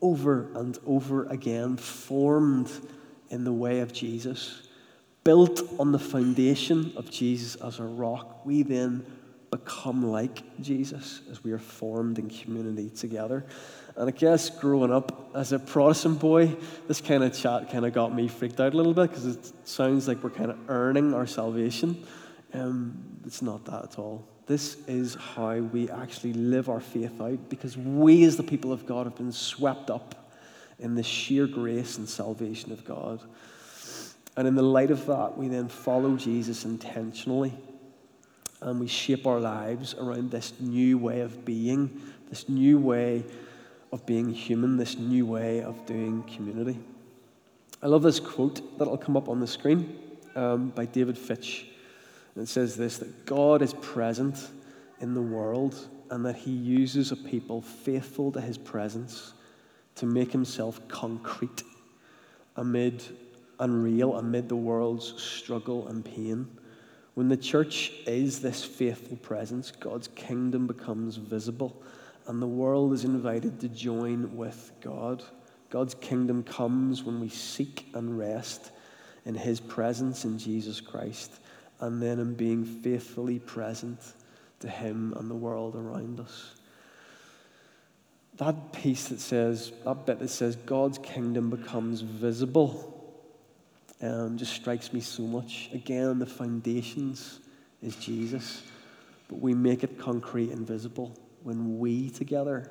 over 0.00 0.48
and 0.54 0.78
over 0.86 1.26
again, 1.26 1.76
formed 1.76 2.70
in 3.28 3.44
the 3.44 3.52
way 3.52 3.80
of 3.80 3.92
Jesus, 3.92 4.62
built 5.24 5.60
on 5.78 5.92
the 5.92 5.98
foundation 5.98 6.92
of 6.96 7.10
Jesus 7.10 7.56
as 7.56 7.80
a 7.80 7.84
rock. 7.84 8.46
We 8.46 8.62
then 8.62 9.04
become 9.50 10.10
like 10.10 10.42
Jesus 10.60 11.20
as 11.30 11.42
we 11.44 11.52
are 11.52 11.58
formed 11.58 12.18
in 12.18 12.28
community 12.28 12.90
together. 12.90 13.44
And 13.96 14.08
I 14.08 14.12
guess 14.12 14.50
growing 14.50 14.92
up 14.92 15.30
as 15.34 15.52
a 15.52 15.58
Protestant 15.58 16.20
boy, 16.20 16.56
this 16.88 17.00
kind 17.00 17.24
of 17.24 17.34
chat 17.34 17.70
kind 17.70 17.86
of 17.86 17.92
got 17.92 18.14
me 18.14 18.28
freaked 18.28 18.60
out 18.60 18.74
a 18.74 18.76
little 18.76 18.94
bit 18.94 19.10
because 19.10 19.26
it 19.26 19.52
sounds 19.66 20.08
like 20.08 20.22
we're 20.22 20.30
kind 20.30 20.50
of 20.50 20.58
earning 20.68 21.14
our 21.14 21.26
salvation. 21.26 22.04
Um, 22.52 23.20
it's 23.24 23.42
not 23.42 23.64
that 23.66 23.84
at 23.84 23.98
all. 23.98 24.26
This 24.46 24.76
is 24.86 25.14
how 25.14 25.56
we 25.56 25.90
actually 25.90 26.34
live 26.34 26.68
our 26.68 26.80
faith 26.80 27.20
out 27.20 27.48
because 27.48 27.76
we, 27.76 28.24
as 28.24 28.36
the 28.36 28.42
people 28.42 28.72
of 28.72 28.86
God, 28.86 29.06
have 29.06 29.16
been 29.16 29.32
swept 29.32 29.90
up 29.90 30.30
in 30.78 30.94
the 30.94 31.02
sheer 31.02 31.46
grace 31.46 31.98
and 31.98 32.08
salvation 32.08 32.70
of 32.72 32.84
God. 32.84 33.22
And 34.36 34.46
in 34.46 34.54
the 34.54 34.62
light 34.62 34.90
of 34.90 35.06
that, 35.06 35.36
we 35.36 35.48
then 35.48 35.68
follow 35.68 36.16
Jesus 36.16 36.64
intentionally 36.64 37.54
and 38.60 38.80
we 38.80 38.86
shape 38.86 39.26
our 39.26 39.40
lives 39.40 39.94
around 39.94 40.30
this 40.30 40.52
new 40.60 40.98
way 40.98 41.20
of 41.20 41.44
being, 41.44 42.00
this 42.28 42.48
new 42.48 42.78
way 42.78 43.24
of 43.92 44.04
being 44.06 44.32
human, 44.32 44.76
this 44.76 44.96
new 44.96 45.26
way 45.26 45.62
of 45.62 45.84
doing 45.86 46.22
community. 46.24 46.78
I 47.82 47.86
love 47.86 48.02
this 48.02 48.18
quote 48.18 48.78
that'll 48.78 48.96
come 48.96 49.16
up 49.16 49.28
on 49.28 49.40
the 49.40 49.46
screen 49.46 49.98
um, 50.34 50.70
by 50.70 50.86
David 50.86 51.18
Fitch. 51.18 51.66
And 52.34 52.42
it 52.42 52.48
says 52.48 52.76
this 52.76 52.98
that 52.98 53.26
God 53.26 53.62
is 53.62 53.74
present 53.74 54.48
in 55.00 55.14
the 55.14 55.22
world 55.22 55.88
and 56.10 56.24
that 56.24 56.36
he 56.36 56.50
uses 56.50 57.12
a 57.12 57.16
people 57.16 57.60
faithful 57.60 58.32
to 58.32 58.40
his 58.40 58.56
presence 58.56 59.34
to 59.96 60.06
make 60.06 60.32
himself 60.32 60.80
concrete 60.88 61.62
amid 62.56 63.02
unreal, 63.58 64.16
amid 64.16 64.48
the 64.48 64.56
world's 64.56 65.20
struggle 65.20 65.88
and 65.88 66.04
pain. 66.04 66.46
When 67.16 67.28
the 67.28 67.36
church 67.38 67.92
is 68.06 68.42
this 68.42 68.62
faithful 68.62 69.16
presence, 69.16 69.70
God's 69.70 70.08
kingdom 70.08 70.66
becomes 70.66 71.16
visible 71.16 71.82
and 72.26 72.42
the 72.42 72.46
world 72.46 72.92
is 72.92 73.04
invited 73.04 73.58
to 73.60 73.70
join 73.70 74.36
with 74.36 74.70
God. 74.82 75.24
God's 75.70 75.94
kingdom 75.94 76.42
comes 76.42 77.04
when 77.04 77.18
we 77.18 77.30
seek 77.30 77.86
and 77.94 78.18
rest 78.18 78.70
in 79.24 79.34
His 79.34 79.60
presence 79.60 80.26
in 80.26 80.36
Jesus 80.36 80.78
Christ 80.82 81.32
and 81.80 82.02
then 82.02 82.18
in 82.18 82.34
being 82.34 82.66
faithfully 82.66 83.38
present 83.38 83.98
to 84.60 84.68
Him 84.68 85.14
and 85.16 85.30
the 85.30 85.34
world 85.34 85.74
around 85.74 86.20
us. 86.20 86.54
That 88.36 88.74
piece 88.74 89.08
that 89.08 89.20
says, 89.20 89.72
that 89.86 90.04
bit 90.04 90.18
that 90.18 90.28
says 90.28 90.56
God's 90.56 90.98
kingdom 90.98 91.48
becomes 91.48 92.02
visible 92.02 92.95
um, 94.02 94.36
just 94.36 94.52
strikes 94.52 94.92
me 94.92 95.00
so 95.00 95.22
much. 95.22 95.70
Again, 95.72 96.18
the 96.18 96.26
foundations 96.26 97.40
is 97.82 97.96
Jesus, 97.96 98.62
but 99.28 99.40
we 99.40 99.54
make 99.54 99.84
it 99.84 99.98
concrete 99.98 100.50
and 100.50 100.66
visible 100.66 101.16
when 101.42 101.78
we 101.78 102.10
together, 102.10 102.70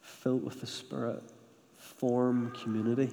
filled 0.00 0.44
with 0.44 0.60
the 0.60 0.66
Spirit, 0.66 1.22
form 1.76 2.52
community. 2.62 3.10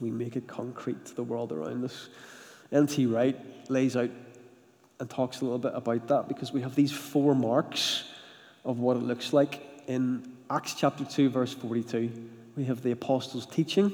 We 0.00 0.10
make 0.10 0.36
it 0.36 0.46
concrete 0.46 1.04
to 1.06 1.14
the 1.14 1.24
world 1.24 1.52
around 1.52 1.84
us. 1.84 2.08
N.T. 2.70 3.06
Wright 3.06 3.36
lays 3.70 3.96
out 3.96 4.10
and 5.00 5.10
talks 5.10 5.40
a 5.40 5.44
little 5.44 5.58
bit 5.58 5.72
about 5.74 6.08
that 6.08 6.28
because 6.28 6.52
we 6.52 6.60
have 6.62 6.74
these 6.74 6.92
four 6.92 7.34
marks 7.34 8.04
of 8.64 8.78
what 8.78 8.96
it 8.96 9.02
looks 9.02 9.32
like. 9.32 9.62
In 9.86 10.36
Acts 10.50 10.74
chapter 10.74 11.04
2, 11.04 11.30
verse 11.30 11.54
42, 11.54 12.10
we 12.56 12.64
have 12.64 12.82
the 12.82 12.90
apostles' 12.90 13.46
teaching, 13.46 13.92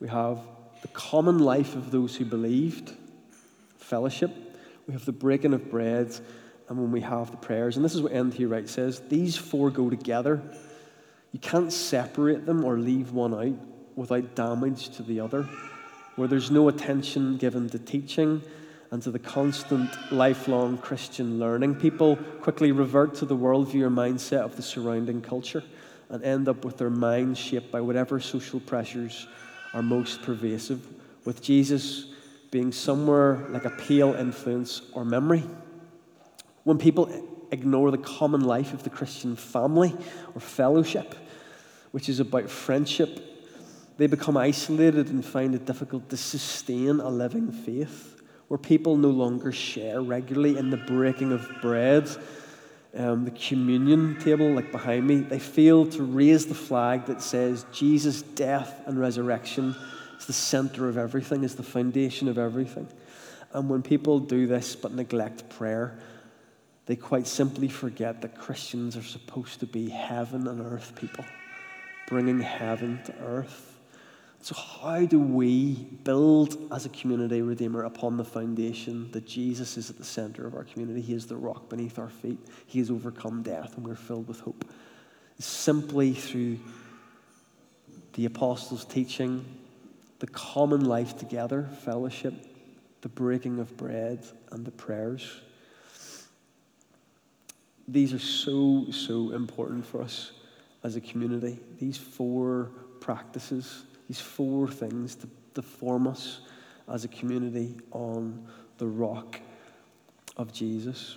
we 0.00 0.08
have 0.08 0.38
the 0.82 0.88
common 0.88 1.38
life 1.38 1.74
of 1.74 1.90
those 1.90 2.16
who 2.16 2.24
believed, 2.24 2.92
fellowship, 3.78 4.30
we 4.86 4.94
have 4.94 5.04
the 5.04 5.12
breaking 5.12 5.54
of 5.54 5.70
bread, 5.70 6.18
and 6.68 6.78
when 6.78 6.92
we 6.92 7.00
have 7.00 7.30
the 7.30 7.36
prayers. 7.36 7.76
And 7.76 7.84
this 7.84 7.94
is 7.94 8.02
what 8.02 8.12
N.T. 8.12 8.44
Wright 8.46 8.68
says 8.68 9.00
these 9.08 9.36
four 9.36 9.70
go 9.70 9.90
together. 9.90 10.40
You 11.32 11.40
can't 11.40 11.72
separate 11.72 12.46
them 12.46 12.64
or 12.64 12.78
leave 12.78 13.12
one 13.12 13.34
out 13.34 13.58
without 13.96 14.34
damage 14.34 14.88
to 14.96 15.02
the 15.02 15.20
other. 15.20 15.48
Where 16.16 16.28
there's 16.28 16.50
no 16.50 16.68
attention 16.68 17.36
given 17.36 17.68
to 17.70 17.78
teaching 17.78 18.42
and 18.90 19.02
to 19.02 19.10
the 19.10 19.18
constant 19.18 19.90
lifelong 20.12 20.78
Christian 20.78 21.38
learning, 21.38 21.76
people 21.76 22.16
quickly 22.16 22.72
revert 22.72 23.14
to 23.16 23.26
the 23.26 23.36
worldview 23.36 23.82
or 23.82 23.90
mindset 23.90 24.40
of 24.40 24.56
the 24.56 24.62
surrounding 24.62 25.20
culture 25.20 25.62
and 26.08 26.24
end 26.24 26.48
up 26.48 26.64
with 26.64 26.76
their 26.76 26.90
minds 26.90 27.38
shaped 27.38 27.70
by 27.70 27.80
whatever 27.80 28.18
social 28.18 28.58
pressures 28.58 29.28
are 29.72 29.82
most 29.82 30.22
pervasive, 30.22 30.86
with 31.24 31.42
Jesus 31.42 32.06
being 32.50 32.72
somewhere 32.72 33.46
like 33.50 33.64
a 33.64 33.70
pale 33.70 34.14
influence 34.14 34.82
or 34.92 35.04
memory. 35.04 35.44
When 36.64 36.78
people 36.78 37.08
ignore 37.52 37.90
the 37.90 37.98
common 37.98 38.42
life 38.42 38.72
of 38.72 38.82
the 38.82 38.90
Christian 38.90 39.36
family 39.36 39.94
or 40.34 40.40
fellowship, 40.40 41.14
which 41.92 42.08
is 42.08 42.20
about 42.20 42.50
friendship, 42.50 43.20
they 43.98 44.06
become 44.06 44.36
isolated 44.36 45.08
and 45.08 45.24
find 45.24 45.54
it 45.54 45.66
difficult 45.66 46.08
to 46.10 46.16
sustain 46.16 47.00
a 47.00 47.08
living 47.08 47.52
faith, 47.52 48.20
where 48.48 48.58
people 48.58 48.96
no 48.96 49.10
longer 49.10 49.52
share 49.52 50.00
regularly 50.00 50.56
in 50.56 50.70
the 50.70 50.76
breaking 50.76 51.32
of 51.32 51.48
bread, 51.60 52.08
um, 52.96 53.24
the 53.24 53.30
communion 53.30 54.18
table, 54.20 54.52
like 54.52 54.72
behind 54.72 55.06
me. 55.06 55.16
They 55.20 55.38
fail 55.38 55.86
to 55.86 56.02
raise 56.02 56.46
the 56.46 56.54
flag 56.54 57.06
that 57.06 57.22
says 57.22 57.64
Jesus' 57.72 58.22
death 58.22 58.82
and 58.86 58.98
resurrection 58.98 59.76
is 60.18 60.26
the 60.26 60.32
center 60.32 60.88
of 60.88 60.98
everything, 60.98 61.44
is 61.44 61.54
the 61.54 61.62
foundation 61.62 62.28
of 62.28 62.38
everything. 62.38 62.88
And 63.52 63.68
when 63.68 63.82
people 63.82 64.20
do 64.20 64.46
this 64.46 64.76
but 64.76 64.92
neglect 64.92 65.48
prayer, 65.48 65.98
they 66.86 66.96
quite 66.96 67.26
simply 67.26 67.68
forget 67.68 68.22
that 68.22 68.36
Christians 68.36 68.96
are 68.96 69.02
supposed 69.02 69.60
to 69.60 69.66
be 69.66 69.88
heaven 69.88 70.48
and 70.48 70.60
earth 70.60 70.92
people, 70.96 71.24
bringing 72.08 72.40
heaven 72.40 73.00
to 73.04 73.14
earth. 73.22 73.69
So, 74.42 74.54
how 74.54 75.04
do 75.04 75.20
we 75.20 75.74
build 76.02 76.56
as 76.72 76.86
a 76.86 76.88
community 76.88 77.42
Redeemer 77.42 77.84
upon 77.84 78.16
the 78.16 78.24
foundation 78.24 79.10
that 79.12 79.26
Jesus 79.26 79.76
is 79.76 79.90
at 79.90 79.98
the 79.98 80.04
center 80.04 80.46
of 80.46 80.54
our 80.54 80.64
community? 80.64 81.02
He 81.02 81.12
is 81.12 81.26
the 81.26 81.36
rock 81.36 81.68
beneath 81.68 81.98
our 81.98 82.08
feet. 82.08 82.38
He 82.66 82.78
has 82.78 82.90
overcome 82.90 83.42
death, 83.42 83.76
and 83.76 83.86
we're 83.86 83.96
filled 83.96 84.28
with 84.28 84.40
hope. 84.40 84.64
Simply 85.38 86.14
through 86.14 86.58
the 88.14 88.24
apostles' 88.24 88.86
teaching, 88.86 89.44
the 90.20 90.26
common 90.28 90.86
life 90.86 91.18
together, 91.18 91.68
fellowship, 91.84 92.34
the 93.02 93.08
breaking 93.10 93.58
of 93.58 93.76
bread, 93.76 94.26
and 94.52 94.64
the 94.64 94.70
prayers. 94.70 95.40
These 97.86 98.14
are 98.14 98.18
so, 98.18 98.86
so 98.90 99.32
important 99.32 99.86
for 99.86 100.00
us 100.00 100.32
as 100.82 100.96
a 100.96 101.00
community. 101.00 101.58
These 101.78 101.98
four 101.98 102.70
practices 103.00 103.82
these 104.10 104.20
four 104.20 104.66
things 104.66 105.14
to, 105.14 105.28
to 105.54 105.62
form 105.62 106.08
us 106.08 106.40
as 106.88 107.04
a 107.04 107.08
community 107.08 107.76
on 107.92 108.44
the 108.78 108.86
rock 108.88 109.38
of 110.36 110.52
Jesus. 110.52 111.16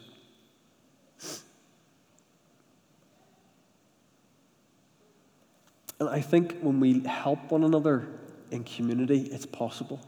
And 5.99 6.07
I 6.07 6.21
think 6.21 6.59
when 6.59 6.79
we 6.79 6.99
help 6.99 7.49
one 7.49 7.63
another 7.63 8.05
in 8.51 8.63
community, 8.63 9.21
it's 9.21 9.47
possible. 9.47 9.99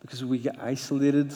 Because 0.00 0.22
if 0.22 0.28
we 0.28 0.38
get 0.38 0.56
isolated 0.62 1.34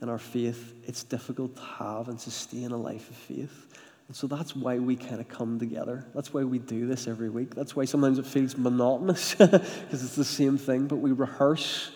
in 0.00 0.08
our 0.08 0.16
faith, 0.16 0.74
it's 0.84 1.02
difficult 1.02 1.56
to 1.56 1.62
have 1.62 2.08
and 2.08 2.20
sustain 2.20 2.70
a 2.70 2.76
life 2.76 3.10
of 3.10 3.16
faith. 3.16 3.66
And 4.08 4.16
so 4.16 4.26
that's 4.26 4.54
why 4.54 4.78
we 4.78 4.94
kind 4.94 5.20
of 5.20 5.28
come 5.28 5.58
together. 5.58 6.06
That's 6.14 6.32
why 6.32 6.44
we 6.44 6.58
do 6.58 6.86
this 6.86 7.08
every 7.08 7.28
week. 7.28 7.54
That's 7.54 7.74
why 7.74 7.86
sometimes 7.86 8.18
it 8.18 8.26
feels 8.26 8.56
monotonous 8.56 9.34
because 9.34 10.04
it's 10.04 10.14
the 10.14 10.24
same 10.24 10.58
thing, 10.58 10.86
but 10.86 10.96
we 10.96 11.10
rehearse, 11.10 11.90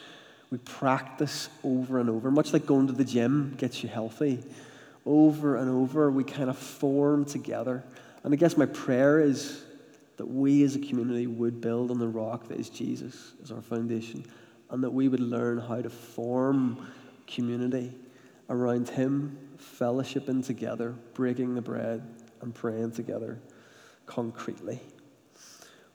we 0.50 0.58
practice 0.58 1.48
over 1.62 2.00
and 2.00 2.10
over, 2.10 2.30
much 2.30 2.52
like 2.52 2.66
going 2.66 2.88
to 2.88 2.92
the 2.92 3.04
gym 3.04 3.54
gets 3.58 3.82
you 3.82 3.88
healthy. 3.88 4.42
Over 5.06 5.56
and 5.56 5.70
over, 5.70 6.10
we 6.10 6.24
kind 6.24 6.50
of 6.50 6.58
form 6.58 7.24
together 7.24 7.84
And 8.22 8.34
I 8.34 8.36
guess 8.36 8.56
my 8.56 8.66
prayer 8.66 9.20
is 9.20 9.64
that 10.18 10.26
we 10.26 10.62
as 10.64 10.76
a 10.76 10.78
community 10.78 11.26
would 11.26 11.60
build 11.60 11.90
on 11.90 11.98
the 11.98 12.08
rock 12.08 12.48
that 12.48 12.60
is 12.60 12.68
Jesus 12.68 13.32
as 13.42 13.50
our 13.50 13.62
foundation, 13.62 14.24
and 14.68 14.84
that 14.84 14.90
we 14.90 15.08
would 15.08 15.20
learn 15.20 15.58
how 15.58 15.80
to 15.80 15.88
form 15.88 16.86
community 17.26 17.94
around 18.50 18.88
Him, 18.88 19.38
fellowshipping 19.60 20.44
together, 20.44 20.94
breaking 21.14 21.54
the 21.54 21.62
bread, 21.62 22.02
and 22.40 22.54
praying 22.54 22.92
together 22.92 23.38
concretely. 24.06 24.80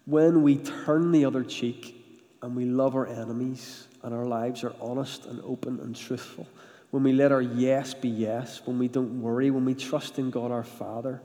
When 0.06 0.44
we 0.44 0.58
turn 0.58 1.12
the 1.12 1.26
other 1.26 1.44
cheek 1.44 2.02
and 2.42 2.56
we 2.56 2.66
love 2.66 2.96
our 2.96 3.08
enemies, 3.08 3.88
and 4.04 4.14
our 4.14 4.26
lives 4.26 4.64
are 4.64 4.76
honest 4.80 5.26
and 5.26 5.42
open 5.44 5.80
and 5.80 5.96
truthful, 5.96 6.48
when 6.92 7.02
we 7.02 7.12
let 7.12 7.32
our 7.32 7.42
yes 7.42 7.96
be 7.96 8.08
yes, 8.08 8.62
when 8.66 8.78
we 8.78 8.88
don't 8.88 9.20
worry, 9.20 9.50
when 9.50 9.66
we 9.66 9.74
trust 9.74 10.20
in 10.20 10.30
God 10.30 10.52
our 10.52 10.64
Father 10.64 11.22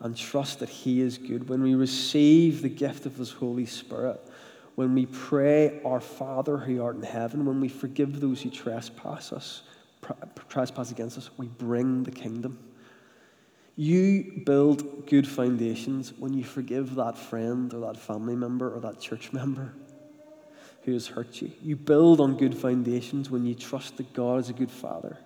and 0.00 0.16
trust 0.16 0.58
that 0.58 0.68
He 0.68 1.00
is 1.00 1.16
good, 1.16 1.48
when 1.48 1.62
we 1.62 1.76
receive 1.76 2.60
the 2.60 2.68
gift 2.68 3.06
of 3.06 3.16
His 3.16 3.30
Holy 3.30 3.66
Spirit, 3.66 4.20
when 4.74 4.94
we 4.94 5.06
pray, 5.06 5.80
Our 5.84 6.00
Father 6.00 6.58
who 6.58 6.82
art 6.82 6.96
in 6.96 7.02
heaven, 7.02 7.46
when 7.46 7.60
we 7.60 7.68
forgive 7.68 8.20
those 8.20 8.42
who 8.42 8.50
trespass 8.50 9.32
us, 9.32 9.62
trespass 10.48 10.90
against 10.90 11.18
us, 11.18 11.30
we 11.36 11.46
bring 11.46 12.04
the 12.04 12.10
kingdom. 12.10 12.58
You 13.76 14.42
build 14.44 15.06
good 15.06 15.26
foundations 15.26 16.12
when 16.12 16.34
you 16.34 16.42
forgive 16.42 16.96
that 16.96 17.16
friend 17.16 17.72
or 17.72 17.80
that 17.80 17.96
family 17.96 18.34
member 18.34 18.74
or 18.74 18.80
that 18.80 19.00
church 19.00 19.32
member 19.32 19.72
who 20.82 20.92
has 20.92 21.06
hurt 21.06 21.40
you. 21.40 21.52
You 21.62 21.76
build 21.76 22.20
on 22.20 22.36
good 22.36 22.56
foundations 22.56 23.30
when 23.30 23.44
you 23.44 23.54
trust 23.54 23.96
that 23.98 24.12
God 24.14 24.40
is 24.40 24.48
a 24.48 24.52
good 24.52 24.70
father. 24.70 25.18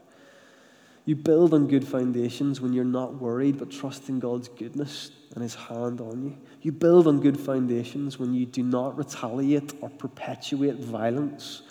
You 1.04 1.16
build 1.16 1.52
on 1.52 1.66
good 1.66 1.86
foundations 1.86 2.60
when 2.60 2.72
you're 2.72 2.84
not 2.84 3.14
worried 3.14 3.58
but 3.58 3.70
trust 3.70 4.08
in 4.08 4.20
God's 4.20 4.48
goodness 4.48 5.10
and 5.34 5.42
His 5.42 5.54
hand 5.54 6.00
on 6.00 6.22
you. 6.22 6.36
You 6.60 6.72
build 6.72 7.06
on 7.06 7.20
good 7.20 7.40
foundations 7.40 8.18
when 8.18 8.34
you 8.34 8.46
do 8.46 8.62
not 8.62 8.96
retaliate 8.96 9.72
or 9.80 9.88
perpetuate 9.88 10.78
violence 10.78 11.62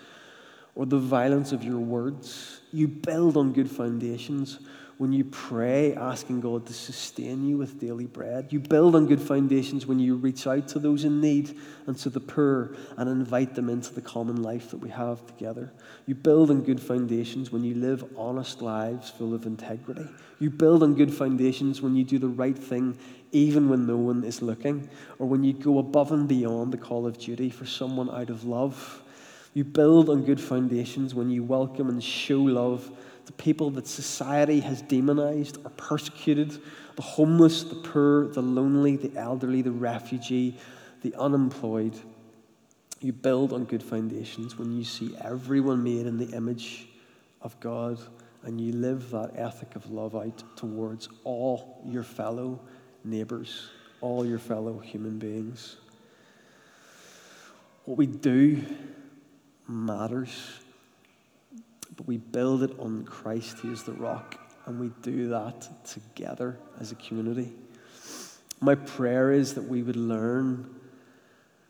or 0.76 0.86
the 0.86 1.00
violence 1.00 1.52
of 1.52 1.64
your 1.64 1.80
words. 1.80 2.62
You 2.72 2.88
build 2.88 3.38
on 3.38 3.54
good 3.54 3.70
foundations 3.70 4.60
when 4.98 5.12
you 5.12 5.24
pray, 5.24 5.96
asking 5.96 6.42
God 6.42 6.68
to 6.68 6.74
sustain 6.74 7.44
you 7.44 7.58
with 7.58 7.80
daily 7.80 8.06
bread. 8.06 8.54
You 8.54 8.60
build 8.60 8.96
on 8.96 9.08
good 9.08 9.20
foundations 9.20 9.88
when 9.88 9.98
you 9.98 10.16
reach 10.16 10.46
out 10.46 10.68
to 10.70 10.80
those 10.80 11.06
in 11.06 11.20
need 11.20 11.58
and 11.88 11.98
to 11.98 12.12
the 12.12 12.20
poor 12.20 12.76
and 12.98 13.10
invite 13.10 13.56
them 13.56 13.68
into 13.68 13.94
the 13.96 14.02
common 14.02 14.44
life 14.44 14.70
that 14.70 14.78
we 14.78 14.92
have 14.92 15.26
together. 15.26 15.72
You 16.06 16.14
build 16.14 16.52
on 16.52 16.62
good 16.62 16.80
foundations 16.80 17.52
when 17.52 17.64
you 17.64 17.74
live 17.74 18.06
honest 18.16 18.62
lives 18.62 19.10
full 19.10 19.34
of 19.34 19.48
integrity. 19.48 20.08
You 20.38 20.52
build 20.52 20.84
on 20.84 20.94
good 20.94 21.12
foundations 21.12 21.82
when 21.82 21.96
you 21.96 22.04
do 22.04 22.20
the 22.20 22.28
right 22.28 22.58
thing 22.58 22.96
even 23.32 23.70
when 23.70 23.88
no 23.88 23.98
one 23.98 24.24
is 24.24 24.42
looking, 24.42 24.90
or 25.20 25.28
when 25.28 25.44
you 25.44 25.54
go 25.54 25.80
above 25.80 26.12
and 26.12 26.28
beyond 26.28 26.72
the 26.72 26.78
call 26.78 27.08
of 27.08 27.18
duty 27.18 27.50
for 27.50 27.66
someone 27.66 28.10
out 28.10 28.30
of 28.30 28.44
love. 28.44 29.01
You 29.54 29.64
build 29.66 30.10
on 30.10 30.24
good 30.24 30.40
foundations 30.40 31.14
when 31.14 31.30
you 31.30 31.44
welcome 31.44 31.90
and 31.90 32.02
show 32.02 32.40
love 32.40 32.90
to 33.26 33.34
people 33.34 33.70
that 33.72 33.86
society 33.86 34.62
has 34.62 34.82
demonized 34.82 35.58
or 35.66 35.70
persecuted 35.72 36.58
the 36.96 37.02
homeless, 37.02 37.64
the 37.64 37.76
poor, 37.76 38.28
the 38.28 38.42
lonely, 38.42 38.96
the 38.96 39.18
elderly, 39.20 39.62
the 39.62 39.72
refugee, 39.72 40.58
the 41.02 41.14
unemployed. 41.16 42.00
You 43.02 43.12
build 43.12 43.52
on 43.52 43.66
good 43.66 43.84
foundations 43.84 44.58
when 44.58 44.78
you 44.78 44.86
see 44.86 45.16
everyone 45.22 45.84
made 45.84 46.06
in 46.06 46.18
the 46.18 46.36
image 46.36 46.88
of 47.42 47.60
God 47.60 48.00
and 48.44 48.60
you 48.60 48.72
live 48.72 49.12
that 49.12 49.32
ethic 49.36 49.76
of 49.76 49.90
love 49.92 50.16
out 50.16 50.44
towards 50.56 51.10
all 51.24 51.82
your 51.86 52.04
fellow 52.04 52.60
neighbors, 53.04 53.70
all 54.00 54.26
your 54.26 54.40
fellow 54.40 54.80
human 54.80 55.20
beings. 55.20 55.78
What 57.86 57.98
we 57.98 58.06
do 58.06 58.64
matters 59.72 60.62
but 61.96 62.08
we 62.08 62.18
build 62.18 62.64
it 62.64 62.72
on 62.80 63.04
Christ, 63.04 63.60
He 63.62 63.70
is 63.70 63.84
the 63.84 63.94
rock, 63.94 64.36
and 64.66 64.80
we 64.80 64.92
do 65.02 65.30
that 65.30 65.68
together 65.86 66.58
as 66.80 66.92
a 66.92 66.96
community. 66.96 67.54
My 68.60 68.76
prayer 68.76 69.32
is 69.32 69.54
that 69.56 69.64
we 69.64 69.84
would 69.84 69.96
learn 69.96 70.74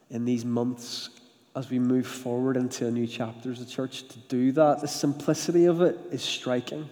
in 0.10 0.26
these 0.26 0.46
months 0.46 1.10
as 1.56 1.70
we 1.70 1.80
move 1.80 2.08
forward 2.08 2.56
into 2.56 2.88
a 2.88 2.92
new 2.92 3.08
chapter 3.08 3.52
as 3.52 3.60
a 3.62 3.66
church 3.66 4.08
to 4.10 4.20
do 4.30 4.52
that. 4.54 4.82
The 4.82 4.88
simplicity 4.88 5.66
of 5.66 5.82
it 5.82 5.98
is 6.12 6.22
striking. 6.22 6.90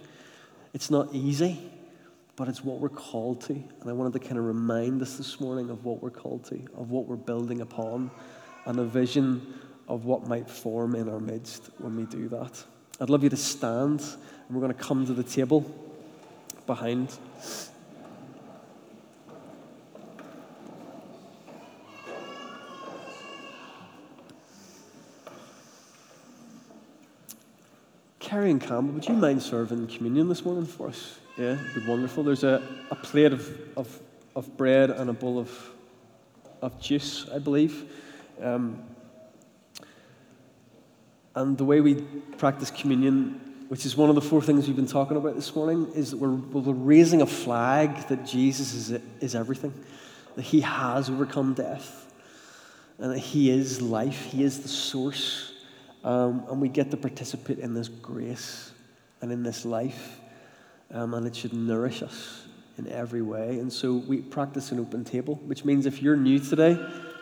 It's 0.74 0.90
not 0.90 1.08
easy, 1.14 1.58
but 2.36 2.48
it's 2.48 2.64
what 2.64 2.78
we're 2.78 2.88
called 2.88 3.40
to. 3.42 3.52
And 3.52 3.88
I 3.88 3.92
wanted 3.92 4.12
to 4.14 4.18
kind 4.18 4.38
of 4.38 4.44
remind 4.44 5.00
us 5.02 5.16
this 5.16 5.40
morning 5.40 5.70
of 5.70 5.84
what 5.84 6.02
we're 6.02 6.10
called 6.10 6.44
to, 6.46 6.56
of 6.76 6.90
what 6.90 7.06
we're 7.06 7.16
building 7.16 7.60
upon, 7.60 8.10
and 8.66 8.78
a 8.78 8.84
vision 8.84 9.54
of 9.90 10.04
what 10.04 10.28
might 10.28 10.48
form 10.48 10.94
in 10.94 11.08
our 11.08 11.18
midst 11.18 11.68
when 11.78 11.96
we 11.96 12.04
do 12.04 12.28
that. 12.28 12.64
I'd 13.00 13.10
love 13.10 13.24
you 13.24 13.28
to 13.30 13.36
stand, 13.36 14.00
and 14.00 14.56
we're 14.56 14.60
going 14.60 14.72
to 14.72 14.78
come 14.78 15.04
to 15.04 15.12
the 15.12 15.24
table 15.24 15.68
behind. 16.64 17.12
Kerry 28.20 28.52
and 28.52 28.60
Campbell, 28.60 28.94
would 28.94 29.08
you 29.08 29.14
mind 29.14 29.42
serving 29.42 29.88
communion 29.88 30.28
this 30.28 30.44
morning 30.44 30.66
for 30.66 30.86
us? 30.86 31.18
Yeah, 31.36 31.54
it'd 31.54 31.74
be 31.74 31.90
wonderful. 31.90 32.22
There's 32.22 32.44
a, 32.44 32.62
a 32.92 32.94
plate 32.94 33.32
of, 33.32 33.50
of, 33.76 34.00
of 34.36 34.56
bread 34.56 34.90
and 34.90 35.10
a 35.10 35.12
bowl 35.12 35.40
of, 35.40 35.50
of 36.62 36.80
juice, 36.80 37.28
I 37.34 37.40
believe. 37.40 37.90
Um, 38.40 38.84
and 41.34 41.56
the 41.56 41.64
way 41.64 41.80
we 41.80 41.94
practice 42.38 42.70
communion, 42.70 43.40
which 43.68 43.86
is 43.86 43.96
one 43.96 44.08
of 44.08 44.14
the 44.14 44.20
four 44.20 44.42
things 44.42 44.66
we've 44.66 44.76
been 44.76 44.86
talking 44.86 45.16
about 45.16 45.36
this 45.36 45.54
morning, 45.54 45.90
is 45.94 46.10
that 46.10 46.16
we're, 46.16 46.30
we're 46.30 46.72
raising 46.72 47.22
a 47.22 47.26
flag 47.26 48.08
that 48.08 48.26
Jesus 48.26 48.74
is, 48.74 49.00
is 49.20 49.34
everything, 49.34 49.72
that 50.34 50.42
he 50.42 50.60
has 50.60 51.08
overcome 51.08 51.54
death, 51.54 52.12
and 52.98 53.12
that 53.12 53.18
he 53.18 53.50
is 53.50 53.80
life, 53.80 54.24
he 54.26 54.42
is 54.42 54.60
the 54.60 54.68
source. 54.68 55.52
Um, 56.02 56.44
and 56.48 56.60
we 56.60 56.68
get 56.68 56.90
to 56.92 56.96
participate 56.96 57.58
in 57.58 57.74
this 57.74 57.88
grace 57.88 58.72
and 59.20 59.30
in 59.30 59.42
this 59.42 59.64
life, 59.64 60.18
um, 60.90 61.14
and 61.14 61.26
it 61.26 61.36
should 61.36 61.52
nourish 61.52 62.02
us 62.02 62.46
in 62.78 62.88
every 62.88 63.22
way. 63.22 63.58
And 63.58 63.72
so 63.72 63.96
we 63.96 64.18
practice 64.18 64.72
an 64.72 64.80
open 64.80 65.04
table, 65.04 65.36
which 65.44 65.64
means 65.64 65.86
if 65.86 66.02
you're 66.02 66.16
new 66.16 66.38
today, 66.38 66.78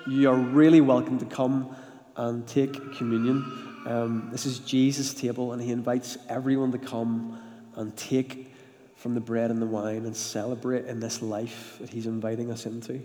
you 0.07 0.31
are 0.31 0.37
really 0.37 0.81
welcome 0.81 1.19
to 1.19 1.27
come 1.27 1.75
and 2.17 2.47
take 2.47 2.97
communion. 2.97 3.78
Um, 3.89 4.29
this 4.31 4.45
is 4.45 4.59
Jesus' 4.59 5.15
table, 5.15 5.55
and 5.55 5.63
he 5.63 5.73
invites 5.73 6.19
everyone 6.29 6.73
to 6.73 6.79
come 6.79 7.41
and 7.75 7.97
take 7.97 8.55
from 8.97 9.15
the 9.15 9.21
bread 9.21 9.51
and 9.51 9.63
the 9.63 9.67
wine 9.67 10.05
and 10.05 10.15
celebrate 10.15 10.85
in 10.85 11.01
this 11.01 11.23
life 11.23 11.79
that 11.81 11.89
he's 11.89 12.05
inviting 12.05 12.51
us 12.51 12.67
into. 12.67 13.01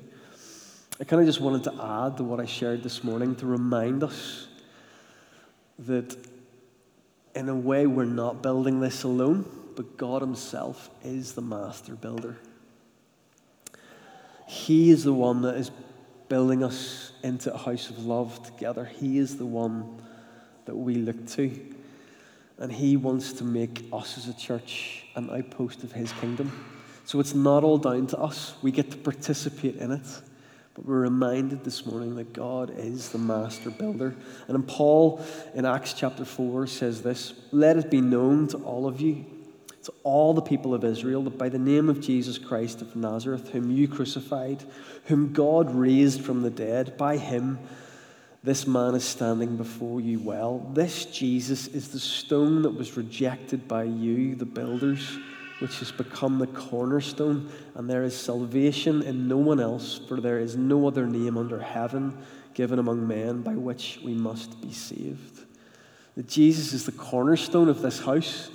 I 1.00 1.06
kind 1.06 1.22
of 1.22 1.26
just 1.26 1.39
wanted 1.39 1.63
to 1.63 1.82
add 1.82 2.17
to 2.17 2.26
what 2.26 2.41
I 2.41 2.46
shared 2.46 2.84
this 2.84 3.02
morning 3.02 3.34
to 3.38 3.46
remind 3.46 4.04
us 4.04 4.50
that 5.80 6.17
in 7.34 7.48
a 7.48 7.56
way 7.56 7.88
we're 7.88 8.04
not 8.04 8.43
building 8.43 8.82
this 8.82 9.04
alone, 9.04 9.46
but 9.78 9.96
God 9.96 10.22
Himself 10.22 10.89
is 11.02 11.32
the 11.32 11.41
master 11.41 11.96
builder. 11.96 12.36
He 14.50 14.89
is 14.89 15.06
the 15.06 15.13
one 15.13 15.43
that 15.43 15.56
is 15.56 15.72
building 16.28 16.62
us 16.62 17.13
into 17.24 17.54
a 17.54 17.58
house 17.58 17.89
of 17.89 18.00
love 18.06 18.43
together. 18.43 18.84
He 18.84 19.17
is 19.17 19.38
the 19.38 19.46
one 19.46 20.02
that 20.65 20.76
we 20.76 20.95
look 20.95 21.28
to. 21.30 21.52
And 22.58 22.71
He 22.71 22.97
wants 22.97 23.34
to 23.34 23.43
make 23.43 23.86
us 23.91 24.17
as 24.17 24.28
a 24.28 24.34
church 24.34 25.06
an 25.15 25.30
outpost 25.30 25.84
of 25.84 25.91
His 25.91 26.12
kingdom. 26.13 26.52
So 27.06 27.19
it's 27.19 27.36
not 27.36 27.63
all 27.63 27.78
down 27.78 28.08
to 28.08 28.17
us. 28.17 28.56
We 28.62 28.71
get 28.71 28.91
to 28.91 28.97
participate 28.97 29.76
in 29.78 29.91
it. 29.91 30.08
But 30.73 30.86
we're 30.86 31.02
reminded 31.02 31.63
this 31.63 31.86
morning 31.86 32.15
that 32.15 32.34
God 32.34 32.73
is 32.76 33.10
the 33.10 33.19
master 33.19 33.69
builder. 33.69 34.15
And 34.47 34.67
Paul 34.67 35.23
in 35.54 35.65
Acts 35.65 35.93
chapter 35.93 36.26
4 36.26 36.65
says 36.65 37.04
this 37.04 37.34
Let 37.52 37.78
it 37.78 37.91
be 37.91 38.02
known 38.02 38.47
to 38.49 38.58
all 38.58 38.88
of 38.88 38.99
you, 38.99 39.26
to 39.84 39.93
all 40.04 40.34
the 40.34 40.41
people 40.41 40.73
of 40.73 40.84
Israel, 40.84 41.21
that 41.23 41.38
by 41.38 41.49
the 41.49 41.60
name 41.60 41.89
of 41.89 42.02
Jesus 42.02 42.39
Christ 42.39 42.82
of 42.82 42.95
Nazareth, 42.95 43.49
whom 43.49 43.69
you 43.69 43.88
crucified, 43.88 44.63
whom 45.06 45.32
God 45.32 45.76
raised 45.76 46.21
from 46.21 46.41
the 46.41 46.49
dead, 46.49 46.97
by 46.97 47.17
him 47.17 47.60
this 48.43 48.67
man 48.67 48.95
is 48.95 49.03
standing 49.03 49.56
before 49.56 50.01
you 50.01 50.19
well. 50.19 50.69
This 50.73 51.06
Jesus 51.06 51.67
is 51.67 51.89
the 51.89 51.99
stone 51.99 52.62
that 52.63 52.75
was 52.75 52.97
rejected 52.97 53.67
by 53.67 53.84
you, 53.84 54.36
the 54.36 54.45
builders, 54.45 55.17
which 55.60 55.79
has 55.79 55.91
become 55.91 56.39
the 56.39 56.47
cornerstone. 56.47 57.49
And 57.75 57.89
there 57.89 58.03
is 58.03 58.17
salvation 58.17 59.01
in 59.01 59.27
no 59.27 59.38
one 59.38 59.60
else, 59.60 59.99
for 60.08 60.19
there 60.19 60.39
is 60.39 60.58
no 60.58 60.88
other 60.88 61.08
name 61.08 61.38
under 61.38 61.60
heaven 61.60 62.17
given 62.53 62.79
among 62.79 63.08
men 63.08 63.41
by 63.41 63.56
which 63.56 63.99
we 64.03 64.13
must 64.13 64.62
be 64.62 64.73
saved. 64.73 65.39
That 66.15 66.27
Jesus 66.27 66.73
is 66.73 66.86
the 66.86 66.91
cornerstone 66.91 67.69
of 67.69 67.82
this 67.82 67.99
house. 67.99 68.49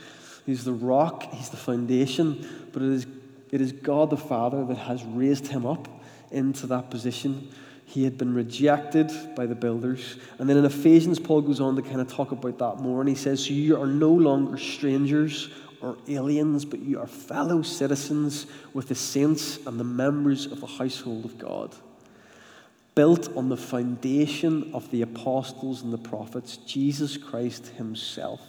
He's 0.44 0.64
the 0.64 0.72
rock, 0.72 1.32
He's 1.32 1.48
the 1.48 1.56
foundation, 1.56 2.68
but 2.72 2.82
it 2.82 2.92
is 2.92 3.06
it 3.50 3.60
is 3.60 3.72
God 3.72 4.10
the 4.10 4.16
Father 4.16 4.64
that 4.66 4.76
has 4.76 5.04
raised 5.04 5.46
him 5.46 5.64
up 5.64 5.88
into 6.30 6.66
that 6.68 6.90
position. 6.90 7.48
He 7.88 8.04
had 8.04 8.18
been 8.18 8.34
rejected 8.34 9.10
by 9.34 9.46
the 9.46 9.54
builders. 9.54 10.18
And 10.38 10.46
then 10.46 10.58
in 10.58 10.66
Ephesians, 10.66 11.18
Paul 11.18 11.40
goes 11.40 11.58
on 11.58 11.74
to 11.76 11.80
kind 11.80 12.02
of 12.02 12.12
talk 12.12 12.32
about 12.32 12.58
that 12.58 12.82
more. 12.82 13.00
And 13.00 13.08
he 13.08 13.14
says, 13.14 13.46
So 13.46 13.54
you 13.54 13.80
are 13.80 13.86
no 13.86 14.12
longer 14.12 14.58
strangers 14.58 15.48
or 15.80 15.96
aliens, 16.06 16.66
but 16.66 16.80
you 16.80 17.00
are 17.00 17.06
fellow 17.06 17.62
citizens 17.62 18.46
with 18.74 18.88
the 18.88 18.94
saints 18.94 19.58
and 19.66 19.80
the 19.80 19.84
members 19.84 20.44
of 20.44 20.60
the 20.60 20.66
household 20.66 21.24
of 21.24 21.38
God. 21.38 21.74
Built 22.94 23.34
on 23.34 23.48
the 23.48 23.56
foundation 23.56 24.70
of 24.74 24.90
the 24.90 25.00
apostles 25.00 25.80
and 25.80 25.90
the 25.90 25.96
prophets, 25.96 26.58
Jesus 26.58 27.16
Christ 27.16 27.68
Himself 27.68 28.42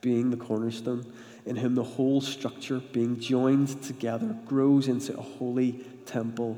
being 0.00 0.30
the 0.30 0.36
cornerstone, 0.38 1.04
in 1.44 1.56
whom 1.56 1.74
the 1.74 1.84
whole 1.84 2.22
structure, 2.22 2.80
being 2.92 3.20
joined 3.20 3.82
together, 3.82 4.34
grows 4.46 4.88
into 4.88 5.14
a 5.18 5.20
holy 5.20 5.84
temple 6.06 6.56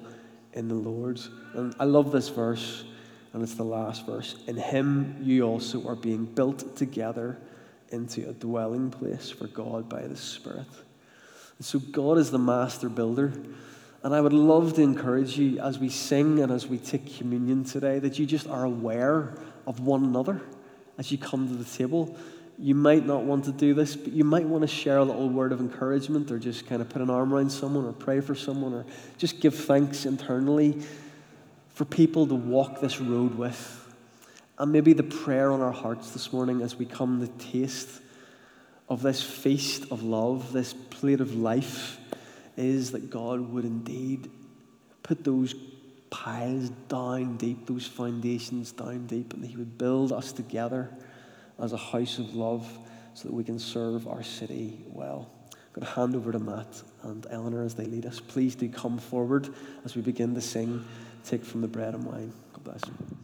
in 0.52 0.68
the 0.68 0.74
Lord. 0.74 1.20
And 1.54 1.74
I 1.78 1.84
love 1.84 2.12
this 2.12 2.28
verse, 2.28 2.84
and 3.32 3.42
it's 3.42 3.54
the 3.54 3.64
last 3.64 4.06
verse. 4.06 4.36
In 4.46 4.56
Him 4.56 5.16
you 5.20 5.44
also 5.44 5.86
are 5.86 5.96
being 5.96 6.24
built 6.24 6.76
together 6.76 7.38
into 7.90 8.28
a 8.28 8.32
dwelling 8.32 8.90
place 8.90 9.30
for 9.30 9.46
God 9.46 9.88
by 9.88 10.02
the 10.02 10.16
Spirit. 10.16 10.66
And 11.58 11.66
so 11.66 11.78
God 11.78 12.18
is 12.18 12.30
the 12.30 12.38
master 12.38 12.88
builder. 12.88 13.32
And 14.02 14.14
I 14.14 14.20
would 14.20 14.32
love 14.32 14.74
to 14.74 14.82
encourage 14.82 15.36
you 15.36 15.58
as 15.58 15.78
we 15.78 15.90
sing 15.90 16.40
and 16.40 16.50
as 16.50 16.66
we 16.66 16.78
take 16.78 17.18
communion 17.18 17.64
today 17.64 17.98
that 17.98 18.18
you 18.18 18.24
just 18.24 18.46
are 18.46 18.64
aware 18.64 19.34
of 19.66 19.80
one 19.80 20.04
another 20.04 20.40
as 20.96 21.12
you 21.12 21.18
come 21.18 21.48
to 21.48 21.54
the 21.54 21.64
table. 21.64 22.16
You 22.60 22.74
might 22.74 23.06
not 23.06 23.22
want 23.22 23.46
to 23.46 23.52
do 23.52 23.72
this, 23.72 23.96
but 23.96 24.12
you 24.12 24.22
might 24.22 24.44
want 24.44 24.60
to 24.62 24.68
share 24.68 24.98
a 24.98 25.04
little 25.04 25.30
word 25.30 25.52
of 25.52 25.60
encouragement 25.60 26.30
or 26.30 26.38
just 26.38 26.66
kind 26.66 26.82
of 26.82 26.90
put 26.90 27.00
an 27.00 27.08
arm 27.08 27.32
around 27.32 27.50
someone 27.50 27.86
or 27.86 27.92
pray 27.92 28.20
for 28.20 28.34
someone 28.34 28.74
or 28.74 28.84
just 29.16 29.40
give 29.40 29.54
thanks 29.54 30.04
internally 30.04 30.82
for 31.70 31.86
people 31.86 32.26
to 32.26 32.34
walk 32.34 32.82
this 32.82 33.00
road 33.00 33.34
with. 33.36 33.94
And 34.58 34.70
maybe 34.70 34.92
the 34.92 35.02
prayer 35.02 35.52
on 35.52 35.62
our 35.62 35.72
hearts 35.72 36.10
this 36.10 36.34
morning 36.34 36.60
as 36.60 36.76
we 36.76 36.84
come 36.84 37.26
to 37.26 37.28
taste 37.50 38.02
of 38.90 39.00
this 39.00 39.22
feast 39.22 39.90
of 39.90 40.02
love, 40.02 40.52
this 40.52 40.74
plate 40.74 41.22
of 41.22 41.34
life, 41.34 41.98
is 42.58 42.90
that 42.90 43.08
God 43.08 43.40
would 43.40 43.64
indeed 43.64 44.30
put 45.02 45.24
those 45.24 45.54
piles 46.10 46.68
down 46.88 47.38
deep, 47.38 47.66
those 47.66 47.86
foundations 47.86 48.72
down 48.72 49.06
deep, 49.06 49.32
and 49.32 49.42
He 49.46 49.56
would 49.56 49.78
build 49.78 50.12
us 50.12 50.32
together 50.32 50.90
as 51.60 51.72
a 51.72 51.76
house 51.76 52.18
of 52.18 52.34
love 52.34 52.66
so 53.14 53.28
that 53.28 53.34
we 53.34 53.44
can 53.44 53.58
serve 53.58 54.06
our 54.06 54.22
city 54.22 54.80
well. 54.86 55.30
I'm 55.52 55.58
going 55.74 55.86
to 55.86 55.92
hand 55.92 56.16
over 56.16 56.32
to 56.32 56.38
Matt 56.38 56.82
and 57.02 57.26
Eleanor 57.30 57.64
as 57.64 57.74
they 57.74 57.84
lead 57.84 58.06
us. 58.06 58.20
Please 58.20 58.54
do 58.54 58.68
come 58.68 58.98
forward 58.98 59.48
as 59.84 59.94
we 59.94 60.02
begin 60.02 60.34
to 60.34 60.40
sing, 60.40 60.84
take 61.24 61.44
from 61.44 61.60
the 61.60 61.68
bread 61.68 61.94
and 61.94 62.04
wine. 62.04 62.32
God 62.52 62.64
bless 62.64 62.80
you. 62.86 63.16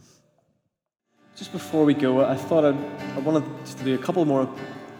Just 1.35 1.51
before 1.51 1.85
we 1.85 1.93
go, 1.93 2.25
I 2.25 2.35
thought 2.35 2.65
I'd, 2.65 2.75
I 3.15 3.19
wanted 3.19 3.43
to 3.65 3.83
do 3.83 3.95
a 3.95 3.97
couple 3.97 4.23
more, 4.25 4.45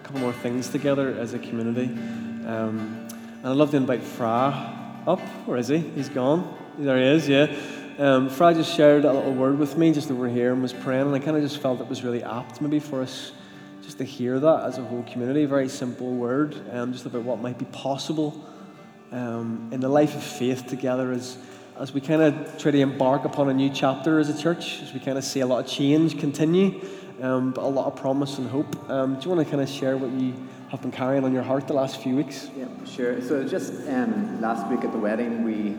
couple 0.03 0.19
more 0.19 0.33
things 0.33 0.69
together 0.69 1.17
as 1.17 1.33
a 1.33 1.39
community. 1.39 1.85
Um, 1.85 3.07
and 3.09 3.47
I'd 3.47 3.55
love 3.55 3.71
to 3.71 3.77
invite 3.77 4.03
Fra 4.03 5.01
up. 5.07 5.19
Where 5.45 5.57
is 5.57 5.69
he? 5.69 5.77
He's 5.77 6.09
gone. 6.09 6.55
There 6.77 6.97
he 6.97 7.05
is, 7.05 7.27
yeah. 7.27 7.55
Um, 7.99 8.29
Fra 8.29 8.53
just 8.53 8.75
shared 8.75 9.05
a 9.05 9.11
little 9.11 9.33
word 9.33 9.57
with 9.57 9.75
me 9.75 9.91
just 9.91 10.11
over 10.11 10.29
here 10.29 10.53
and 10.53 10.61
was 10.61 10.71
praying, 10.71 11.07
and 11.07 11.15
I 11.15 11.19
kind 11.19 11.35
of 11.35 11.41
just 11.41 11.57
felt 11.57 11.81
it 11.81 11.87
was 11.87 12.03
really 12.03 12.21
apt 12.21 12.61
maybe 12.61 12.79
for 12.79 13.01
us 13.01 13.31
just 13.81 13.97
to 13.97 14.03
hear 14.03 14.39
that 14.39 14.65
as 14.65 14.77
a 14.77 14.83
whole 14.83 15.01
community. 15.11 15.45
A 15.45 15.47
very 15.47 15.67
simple 15.67 16.13
word, 16.13 16.55
um, 16.71 16.93
just 16.93 17.07
about 17.07 17.23
what 17.23 17.39
might 17.41 17.57
be 17.57 17.65
possible 17.65 18.45
um, 19.11 19.69
in 19.71 19.79
the 19.79 19.89
life 19.89 20.15
of 20.15 20.21
faith 20.21 20.67
together 20.67 21.11
as, 21.11 21.39
as 21.79 21.91
we 21.91 21.99
kind 21.99 22.21
of 22.21 22.59
try 22.59 22.69
to 22.69 22.79
embark 22.79 23.25
upon 23.25 23.49
a 23.49 23.53
new 23.53 23.71
chapter 23.71 24.19
as 24.19 24.29
a 24.29 24.39
church, 24.39 24.79
as 24.83 24.93
we 24.93 24.99
kind 24.99 25.17
of 25.17 25.23
see 25.23 25.39
a 25.39 25.47
lot 25.47 25.65
of 25.65 25.71
change 25.71 26.19
continue, 26.19 26.79
um, 27.23 27.51
but 27.51 27.63
a 27.63 27.67
lot 27.67 27.87
of 27.87 27.95
promise 27.95 28.37
and 28.37 28.47
hope. 28.47 28.91
Um, 28.91 29.15
do 29.15 29.27
you 29.27 29.35
want 29.35 29.43
to 29.43 29.49
kind 29.49 29.63
of 29.63 29.69
share 29.69 29.97
what 29.97 30.11
you 30.11 30.35
have 30.69 30.83
been 30.83 30.91
carrying 30.91 31.23
on 31.23 31.33
your 31.33 31.41
heart 31.41 31.65
the 31.65 31.73
last 31.73 31.99
few 31.99 32.15
weeks? 32.15 32.51
Yeah, 32.55 32.67
sure. 32.85 33.19
So 33.23 33.43
just 33.43 33.73
um, 33.87 34.39
last 34.39 34.69
week 34.69 34.83
at 34.83 34.91
the 34.91 34.99
wedding, 34.99 35.43
we 35.43 35.75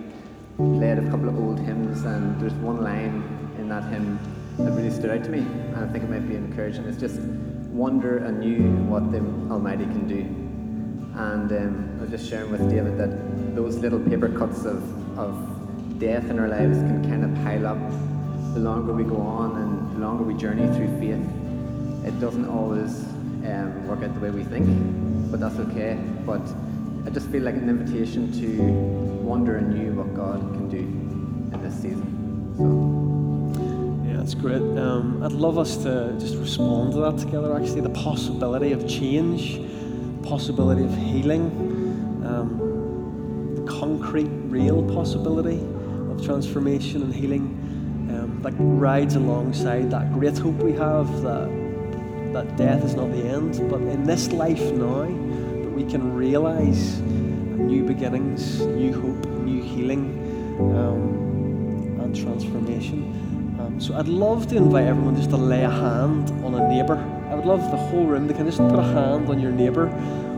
played 0.58 0.98
a 0.98 1.08
couple 1.08 1.28
of 1.28 1.38
old 1.38 1.60
hymns, 1.60 2.02
and 2.02 2.40
there's 2.40 2.52
one 2.54 2.82
line 2.82 3.22
in 3.58 3.68
that 3.68 3.84
hymn 3.84 4.18
that 4.58 4.72
really 4.72 4.90
stood 4.90 5.08
out 5.08 5.22
to 5.22 5.30
me, 5.30 5.38
and 5.38 5.76
I 5.76 5.86
think 5.86 6.02
it 6.02 6.10
might 6.10 6.28
be 6.28 6.34
encouraging. 6.34 6.84
It's 6.86 6.98
just 6.98 7.20
wonder 7.70 8.18
anew 8.24 8.68
what 8.90 9.12
the 9.12 9.18
Almighty 9.52 9.84
can 9.84 10.08
do. 10.08 10.22
And 11.14 11.52
um, 11.52 11.96
I 11.98 12.02
was 12.02 12.10
just 12.10 12.28
sharing 12.28 12.50
with 12.50 12.68
David 12.68 12.98
that 12.98 13.54
those 13.54 13.76
little 13.76 14.00
paper 14.00 14.28
cuts 14.28 14.64
of, 14.64 14.82
of 15.16 16.00
death 16.00 16.28
in 16.28 16.40
our 16.40 16.48
lives 16.48 16.78
can 16.78 17.08
kind 17.08 17.24
of 17.24 17.32
pile 17.44 17.64
up 17.64 17.78
the 18.54 18.60
longer 18.60 18.92
we 18.92 19.04
go 19.04 19.20
on 19.20 19.56
and 19.58 19.94
the 19.94 20.00
longer 20.00 20.24
we 20.24 20.34
journey 20.34 20.66
through 20.76 20.90
faith. 20.98 21.24
It 22.04 22.18
doesn't 22.18 22.48
always 22.48 23.04
um, 23.46 23.86
work 23.86 24.02
out 24.02 24.12
the 24.12 24.20
way 24.20 24.30
we 24.30 24.42
think, 24.42 24.66
but 25.30 25.38
that's 25.38 25.58
okay. 25.70 25.96
But 26.26 26.42
I 27.08 27.10
just 27.10 27.30
feel 27.30 27.42
like 27.42 27.54
an 27.54 27.70
invitation 27.70 28.30
to 28.32 28.62
wonder 29.24 29.56
anew 29.56 29.92
what 29.92 30.14
God 30.14 30.40
can 30.40 30.68
do 30.68 30.76
in 30.76 31.62
this 31.62 31.74
season. 31.74 32.04
So. 32.58 34.06
Yeah, 34.06 34.18
that's 34.18 34.34
great. 34.34 34.60
Um, 34.60 35.22
I'd 35.22 35.32
love 35.32 35.56
us 35.56 35.78
to 35.84 36.14
just 36.20 36.36
respond 36.36 36.92
to 36.92 37.00
that 37.00 37.16
together. 37.16 37.56
Actually, 37.56 37.80
the 37.80 37.96
possibility 38.04 38.72
of 38.72 38.86
change, 38.86 39.58
possibility 40.22 40.84
of 40.84 40.94
healing, 40.98 41.46
um, 42.26 43.54
the 43.54 43.72
concrete, 43.72 44.28
real 44.50 44.82
possibility 44.94 45.62
of 46.10 46.22
transformation 46.22 47.00
and 47.00 47.14
healing 47.14 47.46
um, 48.10 48.38
that 48.42 48.52
rides 48.58 49.14
alongside 49.14 49.90
that 49.92 50.12
great 50.12 50.36
hope 50.36 50.56
we 50.56 50.72
have 50.72 51.22
that 51.22 51.48
that 52.34 52.54
death 52.58 52.84
is 52.84 52.94
not 52.94 53.10
the 53.12 53.24
end, 53.24 53.66
but 53.70 53.80
in 53.80 54.04
this 54.04 54.30
life 54.30 54.60
now 54.72 55.27
we 55.78 55.88
can 55.88 56.12
realize 56.12 57.00
new 57.00 57.84
beginnings, 57.84 58.58
new 58.62 58.92
hope, 58.92 59.24
new 59.44 59.62
healing, 59.62 60.02
um, 60.76 62.00
and 62.00 62.16
transformation. 62.16 63.56
Um, 63.60 63.80
so 63.80 63.94
I'd 63.94 64.08
love 64.08 64.48
to 64.48 64.56
invite 64.56 64.88
everyone 64.88 65.14
just 65.14 65.30
to 65.30 65.36
lay 65.36 65.62
a 65.62 65.70
hand 65.70 66.30
on 66.44 66.56
a 66.56 66.68
neighbour. 66.68 66.96
I 67.30 67.36
would 67.36 67.46
love 67.46 67.60
the 67.70 67.76
whole 67.76 68.06
room 68.06 68.26
to 68.26 68.34
kind 68.34 68.48
of 68.48 68.56
just 68.56 68.68
put 68.68 68.80
a 68.80 68.82
hand 68.82 69.28
on 69.28 69.38
your 69.38 69.52
neighbour, 69.52 69.86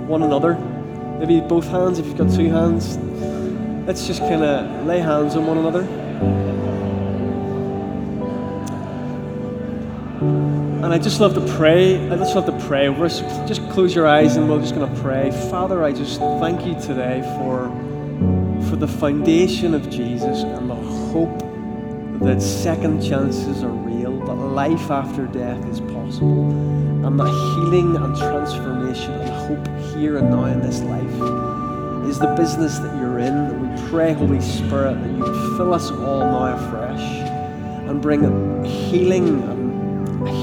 one 0.06 0.22
another. 0.22 0.56
Maybe 1.18 1.40
both 1.40 1.66
hands 1.68 1.98
if 1.98 2.04
you've 2.04 2.18
got 2.18 2.30
two 2.34 2.50
hands. 2.50 2.98
Let's 3.86 4.06
just 4.06 4.20
kind 4.20 4.44
of 4.44 4.86
lay 4.86 4.98
hands 4.98 5.36
on 5.36 5.46
one 5.46 5.56
another. 5.56 5.84
And 10.90 11.00
I 11.00 11.04
just 11.04 11.20
love 11.20 11.34
to 11.34 11.54
pray. 11.54 11.94
I 12.10 12.16
just 12.16 12.34
love 12.34 12.46
to 12.46 12.66
pray 12.66 12.88
us. 12.88 13.20
Just 13.46 13.62
close 13.70 13.94
your 13.94 14.08
eyes 14.08 14.34
and 14.34 14.50
we're 14.50 14.60
just 14.60 14.74
going 14.74 14.92
to 14.92 15.00
pray. 15.00 15.30
Father, 15.48 15.84
I 15.84 15.92
just 15.92 16.18
thank 16.18 16.66
you 16.66 16.74
today 16.80 17.22
for, 17.38 17.68
for 18.68 18.74
the 18.74 18.88
foundation 18.88 19.72
of 19.72 19.88
Jesus 19.88 20.42
and 20.42 20.68
the 20.68 20.74
hope 20.74 21.38
that 22.22 22.42
second 22.42 23.08
chances 23.08 23.62
are 23.62 23.68
real, 23.68 24.18
that 24.26 24.34
life 24.34 24.90
after 24.90 25.26
death 25.26 25.64
is 25.66 25.78
possible, 25.78 26.50
and 27.06 27.20
that 27.20 27.28
healing 27.54 27.94
and 27.94 28.16
transformation 28.16 29.12
and 29.12 29.30
hope 29.30 29.94
here 29.94 30.18
and 30.18 30.28
now 30.28 30.46
in 30.46 30.60
this 30.60 30.80
life 30.80 32.10
is 32.10 32.18
the 32.18 32.34
business 32.36 32.80
that 32.80 32.96
you're 32.96 33.20
in. 33.20 33.76
We 33.76 33.90
pray, 33.90 34.12
Holy 34.12 34.40
Spirit, 34.40 35.00
that 35.00 35.10
you 35.10 35.56
fill 35.56 35.72
us 35.72 35.92
all 35.92 36.18
now 36.18 36.56
afresh 36.56 37.30
and 37.88 38.02
bring 38.02 38.64
healing 38.64 39.59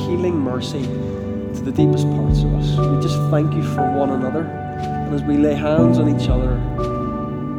healing 0.08 0.40
mercy 0.40 0.84
to 0.84 1.62
the 1.66 1.72
deepest 1.72 2.08
parts 2.12 2.40
of 2.40 2.54
us. 2.56 2.78
We 2.78 3.02
just 3.02 3.20
thank 3.30 3.54
you 3.54 3.62
for 3.62 3.92
one 3.92 4.12
another. 4.12 4.44
And 4.44 5.14
as 5.14 5.22
we 5.24 5.36
lay 5.36 5.54
hands 5.54 6.00
on 6.00 6.08
each 6.08 6.30
other, 6.30 6.56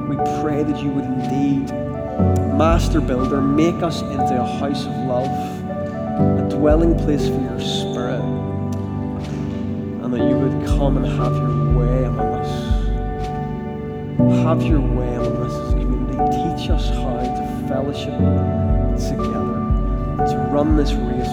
we 0.08 0.16
pray 0.40 0.62
that 0.62 0.82
you 0.82 0.88
would 0.88 1.04
indeed, 1.04 1.70
Master 2.56 3.02
Builder, 3.02 3.42
make 3.42 3.82
us 3.82 4.00
into 4.00 4.40
a 4.40 4.46
house 4.58 4.86
of 4.86 4.92
love, 5.06 5.28
a 6.38 6.48
dwelling 6.48 6.96
place 6.96 7.28
for 7.28 7.38
your 7.38 7.60
Spirit, 7.60 8.22
and 10.02 10.10
that 10.10 10.26
you 10.26 10.38
would 10.38 10.66
come 10.68 10.96
and 10.96 11.04
have 11.04 11.36
your 11.36 11.78
way 11.78 12.04
among 12.04 12.32
us. 12.34 12.52
Have 14.42 14.62
your 14.62 14.80
way 14.80 15.14
among 15.16 15.36
us 15.36 15.52
as 15.52 15.74
a 15.74 15.76
community. 15.76 16.16
Teach 16.16 16.70
us 16.70 16.88
how 16.88 17.18
to 17.18 17.68
fellowship 17.68 18.18
together, 18.96 19.54
to 20.30 20.48
run 20.50 20.76
this 20.76 20.92
race 20.92 21.28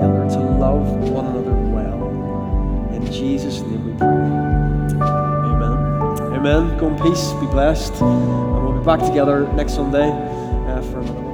together, 0.00 0.30
to 0.30 0.38
love 0.58 0.86
one 1.10 1.26
another 1.26 1.52
well. 1.52 2.90
In 2.94 3.04
Jesus' 3.12 3.60
name 3.60 3.84
we 3.84 3.92
pray. 3.98 4.06
Amen. 5.48 6.34
Amen. 6.34 6.78
Go 6.78 6.88
in 6.88 6.98
peace, 7.02 7.32
be 7.34 7.46
blessed, 7.46 8.00
and 8.00 8.64
we'll 8.64 8.78
be 8.78 8.84
back 8.84 9.00
together 9.00 9.46
next 9.52 9.74
Sunday 9.74 10.10
uh, 10.10 10.80
for 10.82 11.00
another. 11.00 11.29